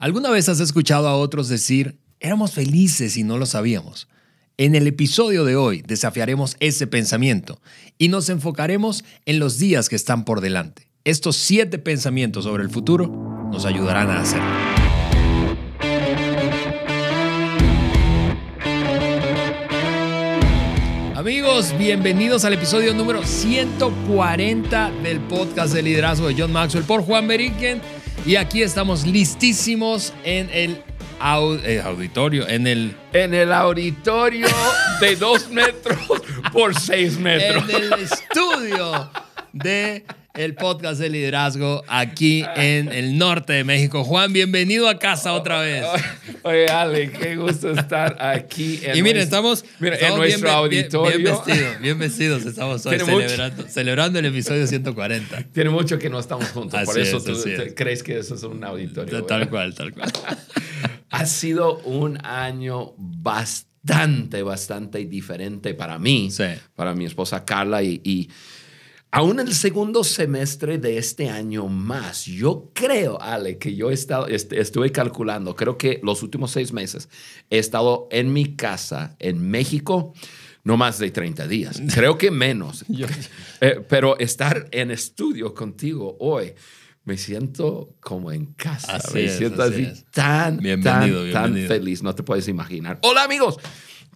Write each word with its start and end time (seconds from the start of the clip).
¿Alguna 0.00 0.30
vez 0.30 0.48
has 0.48 0.60
escuchado 0.60 1.08
a 1.08 1.16
otros 1.16 1.48
decir, 1.48 1.98
éramos 2.20 2.52
felices 2.52 3.16
y 3.16 3.24
no 3.24 3.36
lo 3.36 3.46
sabíamos? 3.46 4.06
En 4.56 4.76
el 4.76 4.86
episodio 4.86 5.44
de 5.44 5.56
hoy 5.56 5.82
desafiaremos 5.84 6.56
ese 6.60 6.86
pensamiento 6.86 7.60
y 7.98 8.06
nos 8.06 8.28
enfocaremos 8.28 9.04
en 9.26 9.40
los 9.40 9.58
días 9.58 9.88
que 9.88 9.96
están 9.96 10.24
por 10.24 10.40
delante. 10.40 10.88
Estos 11.02 11.34
siete 11.34 11.80
pensamientos 11.80 12.44
sobre 12.44 12.62
el 12.62 12.70
futuro 12.70 13.08
nos 13.50 13.64
ayudarán 13.64 14.08
a 14.10 14.20
hacerlo. 14.20 14.46
Amigos, 21.16 21.74
bienvenidos 21.76 22.44
al 22.44 22.52
episodio 22.52 22.94
número 22.94 23.24
140 23.24 24.92
del 25.02 25.18
podcast 25.22 25.74
de 25.74 25.82
liderazgo 25.82 26.28
de 26.28 26.36
John 26.38 26.52
Maxwell 26.52 26.84
por 26.84 27.02
Juan 27.02 27.26
Beriken 27.26 27.82
y 28.26 28.36
aquí 28.36 28.62
estamos 28.62 29.06
listísimos 29.06 30.12
en 30.24 30.50
el 30.52 30.82
eh, 31.64 31.82
auditorio, 31.84 32.48
en 32.48 32.66
el... 32.66 32.96
En 33.12 33.34
el 33.34 33.52
auditorio 33.52 34.46
de 35.00 35.16
dos 35.16 35.48
metros 35.50 35.98
por 36.52 36.78
seis 36.78 37.18
metros. 37.18 37.68
En 37.68 37.82
el 37.82 37.92
estudio 37.94 39.10
de 39.52 40.04
el 40.38 40.54
podcast 40.54 41.00
de 41.00 41.10
liderazgo 41.10 41.82
aquí 41.88 42.44
en 42.54 42.92
el 42.92 43.18
norte 43.18 43.54
de 43.54 43.64
México. 43.64 44.04
Juan, 44.04 44.32
bienvenido 44.32 44.88
a 44.88 44.96
casa 44.96 45.32
otra 45.32 45.62
vez. 45.62 45.84
Oye, 46.44 46.68
Ale, 46.68 47.10
qué 47.10 47.34
gusto 47.34 47.72
estar 47.72 48.16
aquí. 48.22 48.78
En 48.84 48.96
y 48.96 49.02
miren, 49.02 49.22
estamos, 49.22 49.64
en 49.80 50.16
nuestro 50.16 50.48
auditorio. 50.48 51.18
Bien, 51.18 51.34
vestidos, 51.34 51.80
bien 51.80 51.98
vestidos 51.98 52.46
estamos 52.46 52.86
hoy 52.86 53.00
celebrando, 53.00 53.68
celebrando, 53.68 54.18
el 54.20 54.26
episodio 54.26 54.64
140. 54.68 55.42
Tiene 55.52 55.70
mucho 55.70 55.98
que 55.98 56.08
no 56.08 56.20
estamos 56.20 56.46
juntos, 56.50 56.84
por 56.84 57.00
eso 57.00 57.20
tú 57.20 57.32
crees 57.74 58.04
que 58.04 58.18
eso 58.18 58.36
es 58.36 58.42
un 58.44 58.62
auditorio. 58.62 59.24
Tal 59.24 59.50
cual, 59.50 59.74
tal 59.74 59.92
cual. 59.92 60.12
ha 61.10 61.26
sido 61.26 61.78
un 61.80 62.24
año 62.24 62.94
bastante, 62.96 64.44
bastante 64.44 65.04
diferente 65.04 65.74
para 65.74 65.98
mí, 65.98 66.28
para 66.76 66.94
mi 66.94 67.06
esposa 67.06 67.44
Carla 67.44 67.82
y 67.82 68.30
Aún 69.10 69.40
el 69.40 69.54
segundo 69.54 70.04
semestre 70.04 70.76
de 70.76 70.98
este 70.98 71.30
año 71.30 71.66
más, 71.66 72.26
yo 72.26 72.70
creo, 72.74 73.20
Ale, 73.22 73.56
que 73.56 73.74
yo 73.74 73.90
he 73.90 73.94
estado, 73.94 74.26
estuve 74.26 74.92
calculando, 74.92 75.56
creo 75.56 75.78
que 75.78 75.98
los 76.02 76.22
últimos 76.22 76.50
seis 76.50 76.74
meses 76.74 77.08
he 77.48 77.58
estado 77.58 78.06
en 78.10 78.34
mi 78.34 78.54
casa 78.54 79.16
en 79.18 79.50
México 79.50 80.12
no 80.62 80.76
más 80.76 80.98
de 80.98 81.10
30 81.10 81.46
días, 81.48 81.80
creo 81.94 82.18
que 82.18 82.30
menos. 82.30 82.84
Eh, 83.60 83.84
pero 83.88 84.16
estar 84.20 84.68
en 84.70 84.92
estudio 84.92 85.52
contigo 85.52 86.16
hoy, 86.20 86.54
me 87.04 87.16
siento 87.16 87.96
como 87.98 88.30
en 88.30 88.46
casa. 88.52 89.00
me 89.12 89.28
siento 89.28 89.64
así, 89.64 89.88
tan, 90.12 90.60
tan, 90.80 91.32
tan 91.32 91.54
feliz, 91.66 92.04
no 92.04 92.14
te 92.14 92.22
puedes 92.22 92.46
imaginar. 92.46 93.00
Hola 93.02 93.24
amigos, 93.24 93.56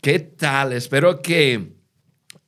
¿qué 0.00 0.20
tal? 0.20 0.74
Espero 0.74 1.20
que 1.20 1.72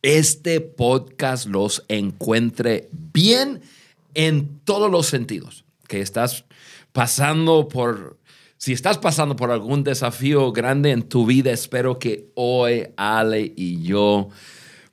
este 0.05 0.60
podcast 0.60 1.47
los 1.47 1.83
encuentre 1.88 2.91
bien 2.92 3.62
en 4.12 4.60
todos 4.64 4.91
los 4.91 5.06
sentidos. 5.06 5.64
Que 5.88 6.02
estás 6.02 6.44
pasando 6.92 7.69
por, 7.69 8.19
si 8.58 8.75
estás 8.75 8.98
pasando 8.98 9.34
por 9.34 9.50
algún 9.50 9.82
desafío 9.82 10.52
grande 10.52 10.91
en 10.91 11.05
tu 11.05 11.25
vida, 11.25 11.52
espero 11.52 11.98
que 11.98 12.27
hoy 12.34 12.88
Ale 12.98 13.55
y 13.56 13.82
yo 13.82 14.28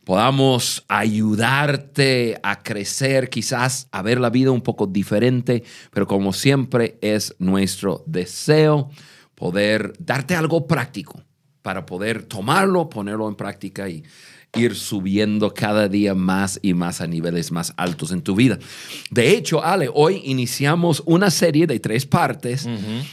podamos 0.06 0.86
ayudarte 0.88 2.39
a 2.42 2.64
crecer, 2.64 3.30
quizás 3.30 3.89
a 3.92 4.02
ver 4.02 4.17
la 4.17 4.30
vida 4.30 4.52
un 4.52 4.62
poco 4.62 4.88
diferente, 4.88 5.66
pero 5.92 6.08
como 6.08 6.32
siempre 6.32 6.98
es 7.02 7.36
nuestro 7.38 8.02
deseo 8.06 8.89
poder 9.36 9.92
darte 10.00 10.36
algo 10.36 10.67
práctico 10.67 11.22
para 11.62 11.86
poder 11.86 12.23
tomarlo, 12.23 12.89
ponerlo 12.89 13.28
en 13.28 13.36
práctica 13.36 13.89
y 13.89 14.04
ir 14.54 14.76
subiendo 14.76 15.54
cada 15.54 15.88
día 15.88 16.14
más 16.14 16.60
y 16.62 16.73
más 16.73 17.02
a 17.02 17.08
niveles 17.08 17.52
más 17.52 17.73
altos 17.78 18.12
en 18.12 18.22
tu 18.22 18.36
vida. 18.36 18.60
De 19.10 19.32
hecho, 19.32 19.64
Ale, 19.64 19.89
hoy 19.94 20.22
iniciamos 20.26 21.02
una 21.06 21.32
serie 21.32 21.67
de 21.67 21.80
tres 21.80 22.06
partes 22.06 22.67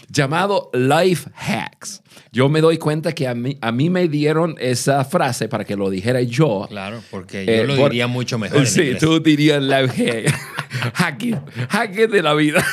llamado 0.09 0.71
Life 0.73 1.31
Hacks. 1.35 2.03
Yo 2.33 2.49
me 2.49 2.61
doy 2.61 2.79
cuenta 2.79 3.13
que 3.15 3.29
a 3.29 3.35
mí, 3.35 3.57
a 3.61 3.71
mí 3.71 3.89
me 3.89 4.09
dieron 4.09 4.57
esa 4.59 5.05
frase 5.05 5.49
para 5.49 5.65
que 5.65 5.77
lo 5.77 5.91
dijera 5.91 6.21
yo. 6.23 6.67
Claro, 6.69 7.03
porque 7.11 7.47
yo 7.47 7.53
eh, 7.53 7.67
lo 7.67 7.77
diría 7.77 8.07
mucho 8.07 8.39
mejor. 8.39 8.67
sí, 8.67 8.95
tú 8.99 9.21
dirías 9.21 9.63
life 9.63 10.27
hack. 10.95 10.95
hacking, 11.69 12.11
de 12.11 12.23
la 12.23 12.35
vida. 12.35 12.65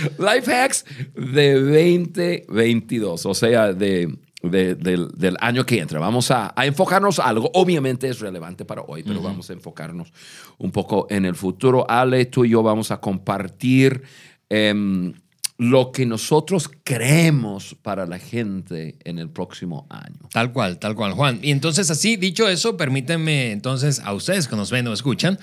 life 0.18 0.52
hacks 0.52 0.84
de 1.14 1.54
2022, 1.54 3.26
o 3.26 3.34
sea, 3.34 3.72
de 3.72 4.16
del, 4.42 5.36
año 5.40 5.66
que 5.66 5.78
entra. 5.78 5.98
Vamos 5.98 6.30
a, 6.30 6.54
enfocarnos 6.62 7.18
algo. 7.18 7.50
Obviamente 7.54 8.08
es 8.08 8.20
relevante 8.20 8.64
para 8.64 8.82
hoy, 8.82 9.02
pero 9.02 9.20
vamos 9.20 9.50
a 9.50 9.52
enfocarnos 9.52 10.12
un 10.58 10.70
poco 10.70 11.06
en 11.10 11.24
el 11.24 11.34
futuro. 11.34 11.88
Ale, 11.88 12.26
tú 12.26 12.44
y 12.44 12.50
yo 12.50 12.62
vamos 12.62 12.90
a 12.90 13.00
compartir 13.00 14.02
em, 14.48 15.12
lo 15.58 15.92
que 15.92 16.06
nosotros 16.06 16.70
creemos 16.84 17.76
para 17.82 18.06
la 18.06 18.18
gente 18.18 18.96
en 19.04 19.18
el 19.18 19.28
próximo 19.28 19.86
año. 19.90 20.28
Tal 20.32 20.52
cual, 20.52 20.78
tal 20.78 20.94
cual, 20.94 21.12
Juan. 21.12 21.38
Y 21.42 21.50
entonces, 21.50 21.90
así, 21.90 22.16
dicho 22.16 22.48
eso, 22.48 22.76
permítanme 22.76 23.52
entonces 23.52 24.00
a 24.00 24.14
ustedes 24.14 24.48
que 24.48 24.56
nos 24.56 24.70
ven 24.70 24.86
o 24.88 24.92
escuchan, 24.92 25.38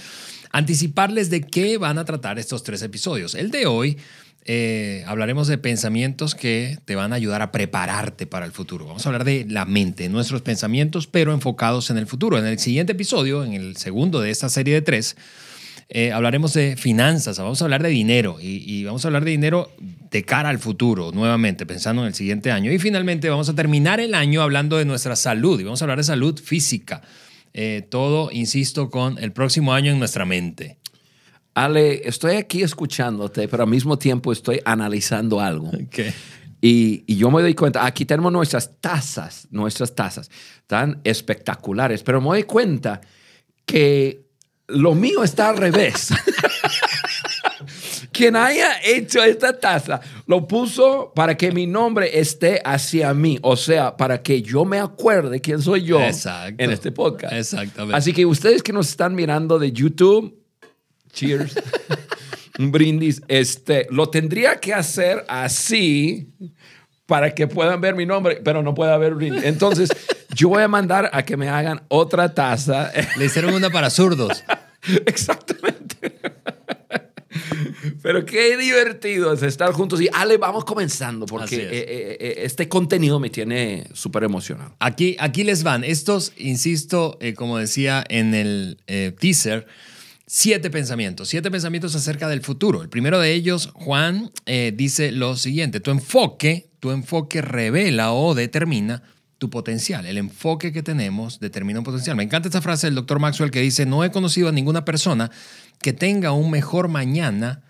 anticiparles 0.51 1.29
de 1.29 1.41
qué 1.41 1.77
van 1.77 1.99
a 1.99 2.05
tratar 2.05 2.39
estos 2.39 2.63
tres 2.63 2.81
episodios. 2.81 3.35
El 3.35 3.51
de 3.51 3.67
hoy 3.67 3.97
eh, 4.49 5.03
hablaremos 5.07 5.47
de 5.49 5.57
pensamientos 5.57 6.33
que 6.33 6.79
te 6.85 6.95
van 6.95 7.11
a 7.11 7.17
ayudar 7.17 7.41
a 7.41 7.51
prepararte 7.51 8.25
para 8.25 8.45
el 8.45 8.53
futuro. 8.53 8.85
Vamos 8.85 9.05
a 9.05 9.09
hablar 9.09 9.25
de 9.25 9.45
la 9.47 9.65
mente, 9.65 10.07
nuestros 10.07 10.41
pensamientos, 10.41 11.05
pero 11.05 11.33
enfocados 11.33 11.89
en 11.89 11.97
el 11.97 12.07
futuro. 12.07 12.37
En 12.37 12.45
el 12.45 12.57
siguiente 12.57 12.93
episodio, 12.93 13.43
en 13.43 13.53
el 13.53 13.75
segundo 13.75 14.21
de 14.21 14.31
esta 14.31 14.47
serie 14.47 14.73
de 14.73 14.81
tres, 14.81 15.17
eh, 15.89 16.13
hablaremos 16.13 16.53
de 16.53 16.77
finanzas, 16.77 17.37
vamos 17.39 17.61
a 17.61 17.65
hablar 17.65 17.83
de 17.83 17.89
dinero 17.89 18.37
y, 18.41 18.83
vamos 18.85 19.03
a 19.03 19.09
hablar 19.09 19.25
de 19.25 19.31
dinero 19.31 19.69
de 20.11 20.23
cara 20.23 20.47
al 20.47 20.59
futuro, 20.59 21.11
nuevamente, 21.11 21.65
pensando 21.65 22.01
en 22.03 22.07
el 22.07 22.13
siguiente 22.13 22.49
año. 22.49 22.71
Y 22.71 22.79
finalmente 22.79 23.29
vamos 23.29 23.49
a 23.49 23.55
terminar 23.55 23.99
el 23.99 24.15
año 24.15 24.41
hablando 24.41 24.77
de 24.77 24.85
nuestra 24.85 25.17
salud 25.17 25.59
y 25.59 25.65
vamos 25.65 25.81
a 25.81 25.85
hablar 25.85 25.97
de 25.97 26.05
salud 26.05 26.39
física. 26.41 27.01
Eh, 27.53 27.85
todo, 27.89 28.29
insisto, 28.31 28.89
con 28.89 29.17
el 29.17 29.31
próximo 29.31 29.73
año 29.73 29.91
en 29.91 29.99
nuestra 29.99 30.25
mente. 30.25 30.76
Ale, 31.57 32.07
estoy 32.07 32.35
aquí 32.35 32.61
escuchándote, 32.61 33.47
pero 33.47 33.63
al 33.63 33.69
mismo 33.69 33.97
tiempo 33.97 34.31
estoy 34.31 34.61
analizando 34.63 35.41
algo. 35.41 35.71
Y, 36.59 37.15
yo 37.15 37.29
me 37.29 37.43
doy 37.43 37.53
cuenta, 37.53 37.85
aquí 37.85 38.03
tenemos 38.03 38.31
nuestras 38.31 38.81
tazas, 38.81 39.47
nuestras 39.51 39.93
tazas, 39.93 40.31
tan 40.65 40.99
espectaculares, 41.03 42.01
pero 42.01 42.19
me 42.19 42.29
doy 42.29 42.43
cuenta 42.43 42.99
que 43.63 44.25
lo 44.65 44.95
mío 44.95 45.23
está 45.23 45.49
al 45.49 45.57
revés. 45.57 46.09
Quien 48.11 48.35
haya 48.35 48.81
hecho 48.83 49.23
esta 49.23 49.59
taza 49.59 50.01
lo 50.25 50.47
puso 50.47 51.13
para 51.15 51.37
que 51.37 51.51
mi 51.51 51.67
nombre 51.67 52.19
esté 52.19 52.59
hacia 52.65 53.13
mí, 53.13 53.37
o 53.43 53.55
sea, 53.55 53.95
para 53.95 54.23
que 54.23 54.41
yo 54.41 54.65
me 54.65 54.79
acuerde 54.79 55.41
quién 55.41 55.61
soy 55.61 55.83
yo 55.83 55.99
en 56.01 56.71
este 56.71 56.91
podcast. 56.91 57.33
Exactamente. 57.33 57.95
Así 57.95 58.13
que 58.13 58.25
ustedes 58.25 58.63
que 58.63 58.73
nos 58.73 58.89
están 58.89 59.13
mirando 59.13 59.59
de 59.59 59.71
YouTube, 59.71 60.46
cheers, 61.17 61.55
un 62.59 62.71
brindis, 62.71 63.21
este, 63.27 63.87
lo 63.89 64.09
tendría 64.09 64.57
que 64.57 64.73
hacer 64.73 65.25
así 65.27 66.29
para 67.07 67.33
que 67.33 67.47
puedan 67.47 67.81
ver 67.81 67.95
mi 67.95 68.05
nombre, 68.05 68.39
pero 68.43 68.61
no 68.61 68.75
puede 68.75 68.91
haber 68.91 69.15
brindis. 69.15 69.43
Entonces, 69.43 69.89
yo 70.35 70.49
voy 70.49 70.61
a 70.61 70.67
mandar 70.67 71.09
a 71.13 71.23
que 71.23 71.37
me 71.37 71.49
hagan 71.49 71.81
otra 71.87 72.33
taza. 72.33 72.91
Le 73.17 73.25
hicieron 73.25 73.53
una 73.53 73.69
para 73.69 73.89
zurdos. 73.89 74.43
Exactamente. 75.05 75.77
Pero 78.01 78.25
qué 78.25 78.57
divertido 78.57 79.33
es 79.33 79.43
estar 79.43 79.71
juntos. 79.71 80.01
Y 80.01 80.09
Ale, 80.13 80.37
vamos 80.37 80.65
comenzando 80.65 81.25
porque 81.25 81.55
eh, 81.55 81.69
eh, 81.71 82.17
eh, 82.19 82.33
este 82.43 82.67
contenido 82.67 83.19
me 83.19 83.29
tiene 83.29 83.87
súper 83.93 84.23
emocionado. 84.23 84.75
Aquí, 84.79 85.15
aquí 85.19 85.43
les 85.43 85.63
van. 85.63 85.83
Estos, 85.83 86.33
insisto, 86.37 87.17
como 87.35 87.57
decía 87.57 88.03
en 88.09 88.33
el 88.33 88.77
teaser, 89.19 89.67
siete 90.27 90.69
pensamientos, 90.69 91.29
siete 91.29 91.49
pensamientos 91.49 91.95
acerca 91.95 92.27
del 92.27 92.41
futuro. 92.41 92.83
El 92.83 92.89
primero 92.89 93.19
de 93.19 93.33
ellos, 93.33 93.71
Juan, 93.73 94.29
eh, 94.45 94.73
dice 94.75 95.11
lo 95.11 95.37
siguiente, 95.37 95.79
tu 95.79 95.89
enfoque, 95.89 96.69
tu 96.79 96.91
enfoque 96.91 97.41
revela 97.41 98.11
o 98.11 98.35
determina 98.35 99.01
tu 99.37 99.49
potencial. 99.49 100.05
El 100.05 100.17
enfoque 100.17 100.73
que 100.73 100.83
tenemos 100.83 101.39
determina 101.39 101.79
un 101.79 101.85
potencial. 101.85 102.17
Me 102.17 102.23
encanta 102.23 102.49
esta 102.49 102.61
frase 102.61 102.87
del 102.87 102.95
doctor 102.95 103.19
Maxwell 103.19 103.51
que 103.51 103.61
dice, 103.61 103.85
no 103.85 104.03
he 104.03 104.11
conocido 104.11 104.49
a 104.49 104.51
ninguna 104.51 104.83
persona 104.83 105.31
que 105.81 105.93
tenga 105.93 106.33
un 106.33 106.51
mejor 106.51 106.89
mañana 106.89 107.63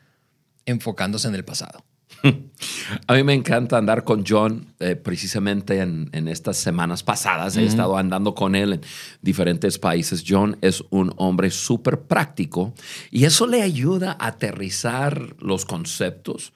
enfocándose 0.66 1.28
en 1.28 1.36
el 1.36 1.46
pasado. 1.46 1.86
A 3.08 3.14
mí 3.14 3.24
me 3.24 3.34
encanta 3.34 3.78
andar 3.78 4.04
con 4.04 4.24
John 4.26 4.74
eh, 4.80 4.96
precisamente 4.96 5.80
en, 5.80 6.28
estas 6.28 6.58
semanas 6.58 7.04
pasadas. 7.04 7.58
He 7.58 7.66
estado 7.66 7.98
andando 7.98 8.34
con 8.34 8.56
él 8.56 8.74
en 8.74 8.82
diferentes 9.22 9.78
países. 9.78 10.24
John 10.28 10.58
es 10.62 10.84
un 10.90 11.14
hombre 11.18 11.52
súper 11.52 12.02
práctico 12.02 12.74
y 13.12 13.26
eso 13.26 13.48
le 13.48 13.62
ayuda 13.62 14.18
a 14.20 14.28
aterrizar 14.28 15.36
los 15.40 15.66
conceptos 15.66 16.54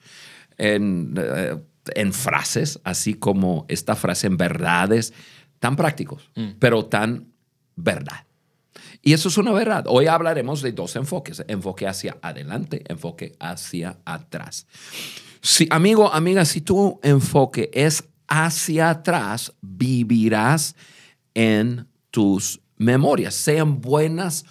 en, 0.58 1.14
eh, 1.16 1.56
en 1.94 2.12
frases, 2.12 2.80
así 2.84 3.14
como 3.14 3.66
esta 3.68 3.94
frase 3.94 4.26
en 4.26 4.36
verdades 4.36 5.12
tan 5.58 5.76
prácticos, 5.76 6.30
mm. 6.34 6.52
pero 6.58 6.86
tan 6.86 7.32
verdad. 7.76 8.26
Y 9.00 9.12
eso 9.12 9.28
es 9.28 9.38
una 9.38 9.52
verdad. 9.52 9.84
Hoy 9.88 10.06
hablaremos 10.06 10.62
de 10.62 10.72
dos 10.72 10.94
enfoques, 10.96 11.44
enfoque 11.48 11.88
hacia 11.88 12.18
adelante, 12.22 12.82
enfoque 12.88 13.34
hacia 13.40 13.98
atrás. 14.04 14.66
Si, 15.42 15.66
amigo, 15.70 16.12
amiga, 16.12 16.44
si 16.44 16.60
tu 16.60 17.00
enfoque 17.02 17.68
es 17.74 18.04
hacia 18.28 18.90
atrás, 18.90 19.52
vivirás 19.60 20.76
en 21.34 21.88
tus 22.12 22.60
memorias, 22.76 23.34
sean 23.34 23.80
buenas 23.80 24.44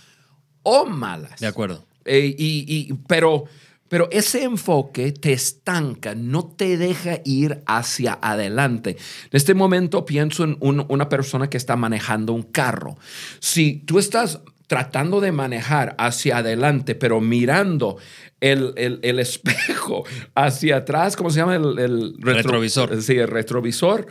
o 0.63 0.85
malas. 0.85 1.39
De 1.39 1.47
acuerdo. 1.47 1.85
Eh, 2.03 2.35
y, 2.37 2.93
pero, 3.07 3.45
pero 3.87 4.09
ese 4.11 4.43
enfoque 4.43 5.13
te 5.13 5.31
estanca, 5.31 6.13
no 6.13 6.45
te 6.45 6.75
deja 6.75 7.19
ir 7.23 7.63
hacia 7.67 8.19
adelante. 8.21 8.91
En 8.91 8.97
este 9.31 9.53
momento 9.53 10.05
pienso 10.05 10.43
en 10.43 10.57
una 10.59 11.07
persona 11.07 11.49
que 11.49 11.57
está 11.57 11.77
manejando 11.77 12.33
un 12.33 12.43
carro. 12.43 12.97
Si 13.39 13.77
tú 13.85 13.97
estás 13.97 14.41
tratando 14.71 15.19
de 15.19 15.33
manejar 15.33 15.95
hacia 15.97 16.37
adelante, 16.37 16.95
pero 16.95 17.19
mirando 17.19 17.97
el, 18.39 19.19
espejo 19.19 20.05
hacia 20.33 20.77
atrás, 20.77 21.17
¿cómo 21.17 21.29
se 21.29 21.41
llama? 21.41 21.57
El, 21.57 22.15
retrovisor. 22.19 23.01
Sí, 23.01 23.17
el 23.17 23.27
retrovisor. 23.27 24.07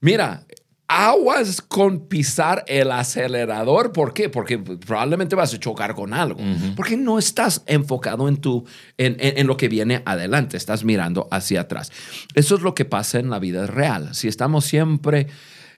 Mira, 0.00 0.46
aguas 0.86 1.60
con 1.60 2.06
pisar 2.06 2.62
el 2.68 2.92
acelerador. 2.92 3.90
¿Por 3.90 4.14
qué? 4.14 4.28
Porque 4.28 4.56
probablemente 4.58 5.34
vas 5.34 5.52
a 5.52 5.58
chocar 5.58 5.96
con 5.96 6.14
algo. 6.14 6.38
Porque 6.76 6.96
no 6.96 7.18
estás 7.18 7.64
enfocado 7.66 8.28
en, 8.28 8.36
tu, 8.36 8.64
en, 8.98 9.48
lo 9.48 9.56
que 9.56 9.66
viene 9.66 10.04
adelante, 10.06 10.56
estás 10.56 10.84
mirando 10.84 11.26
hacia 11.32 11.62
atrás. 11.62 11.90
Eso 12.36 12.54
es 12.54 12.62
lo 12.62 12.72
que 12.72 12.84
pasa 12.84 13.18
en 13.18 13.30
la 13.30 13.40
vida 13.40 13.66
real. 13.66 14.14
Si 14.14 14.28
estamos 14.28 14.64
siempre 14.64 15.26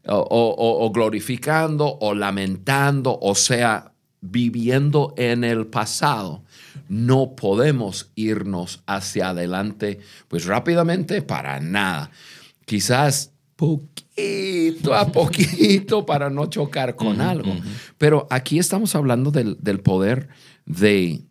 o, 0.04 0.90
glorificando 0.92 1.96
o 2.02 2.12
lamentando, 2.12 3.18
o 3.18 3.34
sea, 3.34 3.92
viviendo 4.20 5.14
en 5.16 5.44
el 5.44 5.66
pasado, 5.66 6.44
no 6.88 7.34
podemos 7.36 8.10
irnos 8.14 8.82
hacia 8.86 9.30
adelante, 9.30 10.00
pues 10.28 10.44
rápidamente 10.44 11.22
para 11.22 11.60
nada. 11.60 12.10
Quizás 12.64 13.32
poquito 13.56 14.94
a 14.94 15.06
poquito 15.10 16.06
para 16.06 16.30
no 16.30 16.46
chocar 16.46 16.96
con 16.96 17.20
algo. 17.20 17.54
Pero 17.98 18.26
aquí 18.30 18.58
estamos 18.58 18.94
hablando 18.94 19.30
del, 19.30 19.80
poder 19.80 20.28
de, 20.66 21.22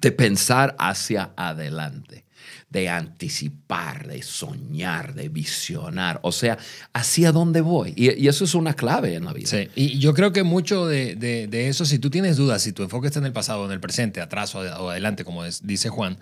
de 0.00 0.12
pensar 0.12 0.76
hacia 0.78 1.32
adelante 1.36 2.27
de 2.70 2.88
anticipar, 2.88 4.06
de 4.06 4.22
soñar, 4.22 5.14
de 5.14 5.28
visionar, 5.28 6.20
o 6.22 6.32
sea, 6.32 6.58
hacia 6.92 7.32
dónde 7.32 7.60
voy. 7.60 7.94
Y, 7.96 8.28
eso 8.28 8.44
es 8.44 8.54
una 8.54 8.74
clave 8.74 9.14
en 9.14 9.24
la 9.24 9.32
vida. 9.32 9.48
Sí, 9.48 9.68
y 9.74 9.98
yo 9.98 10.14
creo 10.14 10.32
que 10.32 10.42
mucho 10.42 10.86
de, 10.86 11.48
eso, 11.68 11.84
si 11.84 11.98
tú 11.98 12.10
tienes 12.10 12.36
dudas, 12.36 12.62
si 12.62 12.72
tu 12.72 12.82
enfoque 12.82 13.06
está 13.06 13.20
en 13.20 13.26
el 13.26 13.32
pasado, 13.32 13.64
en 13.64 13.72
el 13.72 13.80
presente, 13.80 14.20
atrás 14.20 14.54
o, 14.54 14.60
adelante, 14.90 15.24
como 15.24 15.44
dice 15.44 15.88
Juan, 15.88 16.18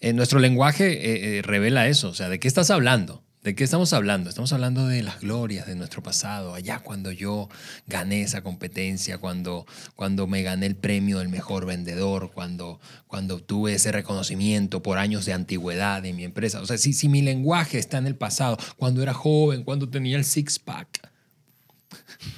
en 0.00 0.16
nuestro 0.16 0.38
lenguaje 0.38 0.92
eh, 0.92 1.38
eh, 1.38 1.42
revela 1.42 1.88
eso, 1.88 2.08
o 2.08 2.14
sea, 2.14 2.28
¿de 2.28 2.38
qué 2.38 2.48
estás 2.48 2.70
hablando? 2.70 3.22
¿De 3.42 3.54
qué 3.54 3.62
estamos 3.62 3.92
hablando? 3.92 4.28
Estamos 4.28 4.52
hablando 4.52 4.88
de 4.88 5.02
las 5.02 5.20
glorias 5.20 5.66
de 5.66 5.76
nuestro 5.76 6.02
pasado, 6.02 6.54
allá 6.54 6.80
cuando 6.80 7.12
yo 7.12 7.48
gané 7.86 8.22
esa 8.22 8.42
competencia, 8.42 9.18
cuando, 9.18 9.64
cuando 9.94 10.26
me 10.26 10.42
gané 10.42 10.66
el 10.66 10.74
premio 10.74 11.20
del 11.20 11.28
mejor 11.28 11.64
vendedor, 11.64 12.32
cuando, 12.32 12.80
cuando 13.06 13.36
obtuve 13.36 13.74
ese 13.74 13.92
reconocimiento 13.92 14.82
por 14.82 14.98
años 14.98 15.24
de 15.24 15.34
antigüedad 15.34 16.04
en 16.04 16.16
mi 16.16 16.24
empresa. 16.24 16.60
O 16.60 16.66
sea, 16.66 16.78
si, 16.78 16.92
si 16.92 17.08
mi 17.08 17.22
lenguaje 17.22 17.78
está 17.78 17.98
en 17.98 18.08
el 18.08 18.16
pasado, 18.16 18.58
cuando 18.76 19.02
era 19.02 19.14
joven, 19.14 19.62
cuando 19.62 19.88
tenía 19.88 20.16
el 20.16 20.24
six-pack. 20.24 21.08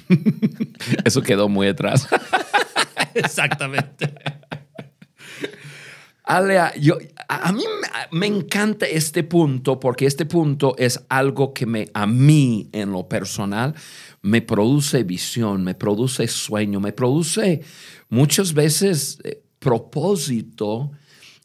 Eso 1.03 1.23
quedó 1.23 1.49
muy 1.49 1.67
atrás. 1.67 2.07
Exactamente. 3.15 4.13
Alea, 6.37 6.73
yo, 6.79 6.97
a, 7.27 7.51
mí 7.51 7.63
me 8.11 8.25
encanta 8.25 8.85
este 8.85 9.21
punto 9.23 9.81
porque 9.81 10.05
este 10.05 10.25
punto 10.25 10.75
es 10.77 11.03
algo 11.09 11.53
que 11.53 11.65
me, 11.65 11.89
a 11.93 12.07
mí 12.07 12.69
en 12.71 12.93
lo 12.93 13.09
personal 13.09 13.75
me 14.21 14.41
produce 14.41 15.03
visión, 15.03 15.65
me 15.65 15.75
produce 15.75 16.29
sueño, 16.29 16.79
me 16.79 16.93
produce 16.93 17.63
muchas 18.07 18.53
veces 18.53 19.19
eh, 19.25 19.43
propósito 19.59 20.91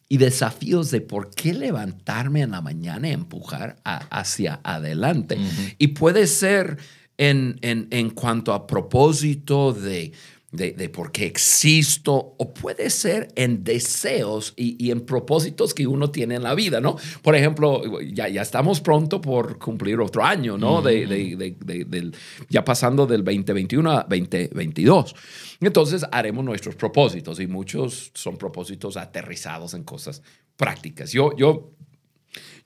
y 0.08 0.18
desafíos 0.18 0.92
de 0.92 1.00
por 1.00 1.30
qué 1.30 1.52
levantarme 1.52 2.42
en 2.42 2.52
la 2.52 2.60
mañana 2.60 3.08
y 3.08 3.12
empujar 3.12 3.78
hacia 3.82 4.60
adelante. 4.62 5.36
Y 5.78 5.88
puede 5.88 6.28
ser 6.28 6.76
en, 7.18 7.58
en, 7.62 7.88
en 7.90 8.10
cuanto 8.10 8.52
a 8.52 8.68
propósito 8.68 9.72
de 9.72 10.12
de, 10.56 10.88
por 10.88 11.12
qué 11.12 11.26
existo, 11.26 12.34
o 12.38 12.54
puede 12.54 12.90
ser 12.90 13.28
en 13.36 13.62
deseos 13.62 14.54
y, 14.56 14.90
en 14.90 15.00
propósitos 15.02 15.74
que 15.74 15.86
uno 15.86 16.10
tiene 16.10 16.36
en 16.36 16.42
la 16.42 16.54
vida, 16.54 16.80
¿no? 16.80 16.96
Por 17.22 17.36
ejemplo, 17.36 18.00
ya, 18.00 18.28
ya 18.28 18.42
estamos 18.42 18.80
pronto 18.80 19.20
por 19.20 19.58
cumplir 19.58 20.00
otro 20.00 20.24
año, 20.24 20.56
¿no? 20.56 20.82
de, 20.82 22.12
ya 22.48 22.64
pasando 22.64 23.06
del 23.06 23.22
2021 23.22 23.90
a 23.90 24.06
2022. 24.08 25.14
Entonces 25.60 26.04
haremos 26.10 26.44
nuestros 26.44 26.74
propósitos 26.74 27.40
y 27.40 27.46
muchos 27.46 28.10
son 28.14 28.36
propósitos 28.36 28.96
aterrizados 28.96 29.74
en 29.74 29.84
cosas 29.84 30.22
prácticas. 30.56 31.12
Yo, 31.12 31.36
yo, 31.36 31.72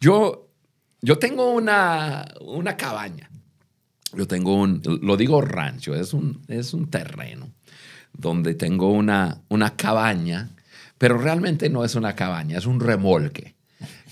yo, 0.01 0.49
yo 1.03 1.19
tengo 1.19 1.51
una, 1.51 2.27
una 2.41 2.77
cabaña. 2.77 3.31
Yo 4.13 4.27
tengo 4.27 4.55
un, 4.55 4.83
lo 5.03 5.17
digo 5.17 5.41
rancho, 5.41 5.95
es 5.95 6.13
un, 6.13 6.43
es 6.49 6.75
un 6.75 6.91
terreno 6.91 7.53
donde 8.13 8.55
tengo 8.55 8.93
una, 8.93 9.43
una 9.49 9.77
cabaña, 9.77 10.51
pero 10.99 11.19
realmente 11.19 11.71
no 11.71 11.85
es 11.85 11.95
una 11.95 12.15
cabaña, 12.15 12.59
es 12.59 12.67
un 12.67 12.81
remolque. 12.81 13.55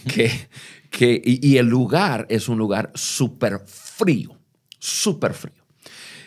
Que, 0.07 0.31
que, 0.91 1.21
y, 1.25 1.57
el 1.57 1.67
lugar 1.67 2.27
es 2.31 2.49
un 2.49 2.57
lugar 2.57 2.93
súper 2.95 3.61
frío, 3.67 4.39
súper 4.79 5.35
frío. 5.35 5.65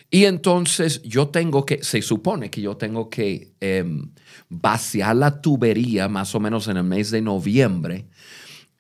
Y 0.10 0.26
entonces 0.26 1.02
yo 1.04 1.30
tengo 1.30 1.66
que, 1.66 1.84
se 1.84 2.02
supone 2.02 2.52
que 2.52 2.62
yo 2.62 2.76
tengo 2.76 3.10
que 3.10 3.54
em, 3.62 4.12
vaciar 4.50 5.16
la 5.16 5.42
tubería 5.42 6.10
más 6.10 6.36
o 6.36 6.40
menos 6.40 6.68
en 6.68 6.78
el 6.78 6.84
mes 6.84 7.12
de 7.12 7.22
noviembre 7.22 8.08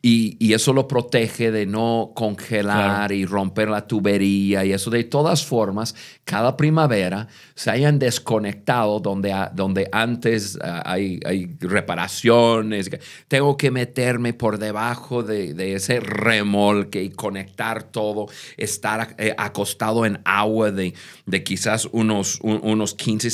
y, 0.03 0.53
eso 0.53 0.73
lo 0.73 0.87
protege 0.87 1.51
de 1.51 1.65
no 1.65 2.11
congelar 2.15 3.11
y 3.11 3.25
romper 3.25 3.69
la 3.69 3.87
tubería 3.87 4.65
y 4.65 4.73
eso. 4.73 4.89
De 4.89 5.03
todas 5.03 5.45
formas, 5.45 5.95
cada 6.25 6.57
primavera 6.57 7.27
se 7.53 7.69
hayan 7.69 7.99
desconectado 7.99 8.99
donde, 8.99 9.33
donde 9.53 9.87
antes 9.91 10.57
ah, 10.63 10.81
hay, 10.85 11.19
hay, 11.23 11.55
reparaciones. 11.59 12.89
Tengo 13.27 13.55
que 13.57 13.69
meterme 13.69 14.33
por 14.33 14.57
debajo 14.57 15.21
de, 15.23 15.75
ese 15.75 15.99
remolque 15.99 17.03
y 17.03 17.11
conectar 17.11 17.83
todo, 17.83 18.27
estar 18.57 19.15
eh, 19.19 19.35
acostado 19.37 20.05
en 20.05 20.19
agua 20.25 20.71
de, 20.71 20.95
de 21.27 21.43
quizás 21.43 21.87
unos, 21.91 22.39
unos 22.41 22.95
15 22.95 23.29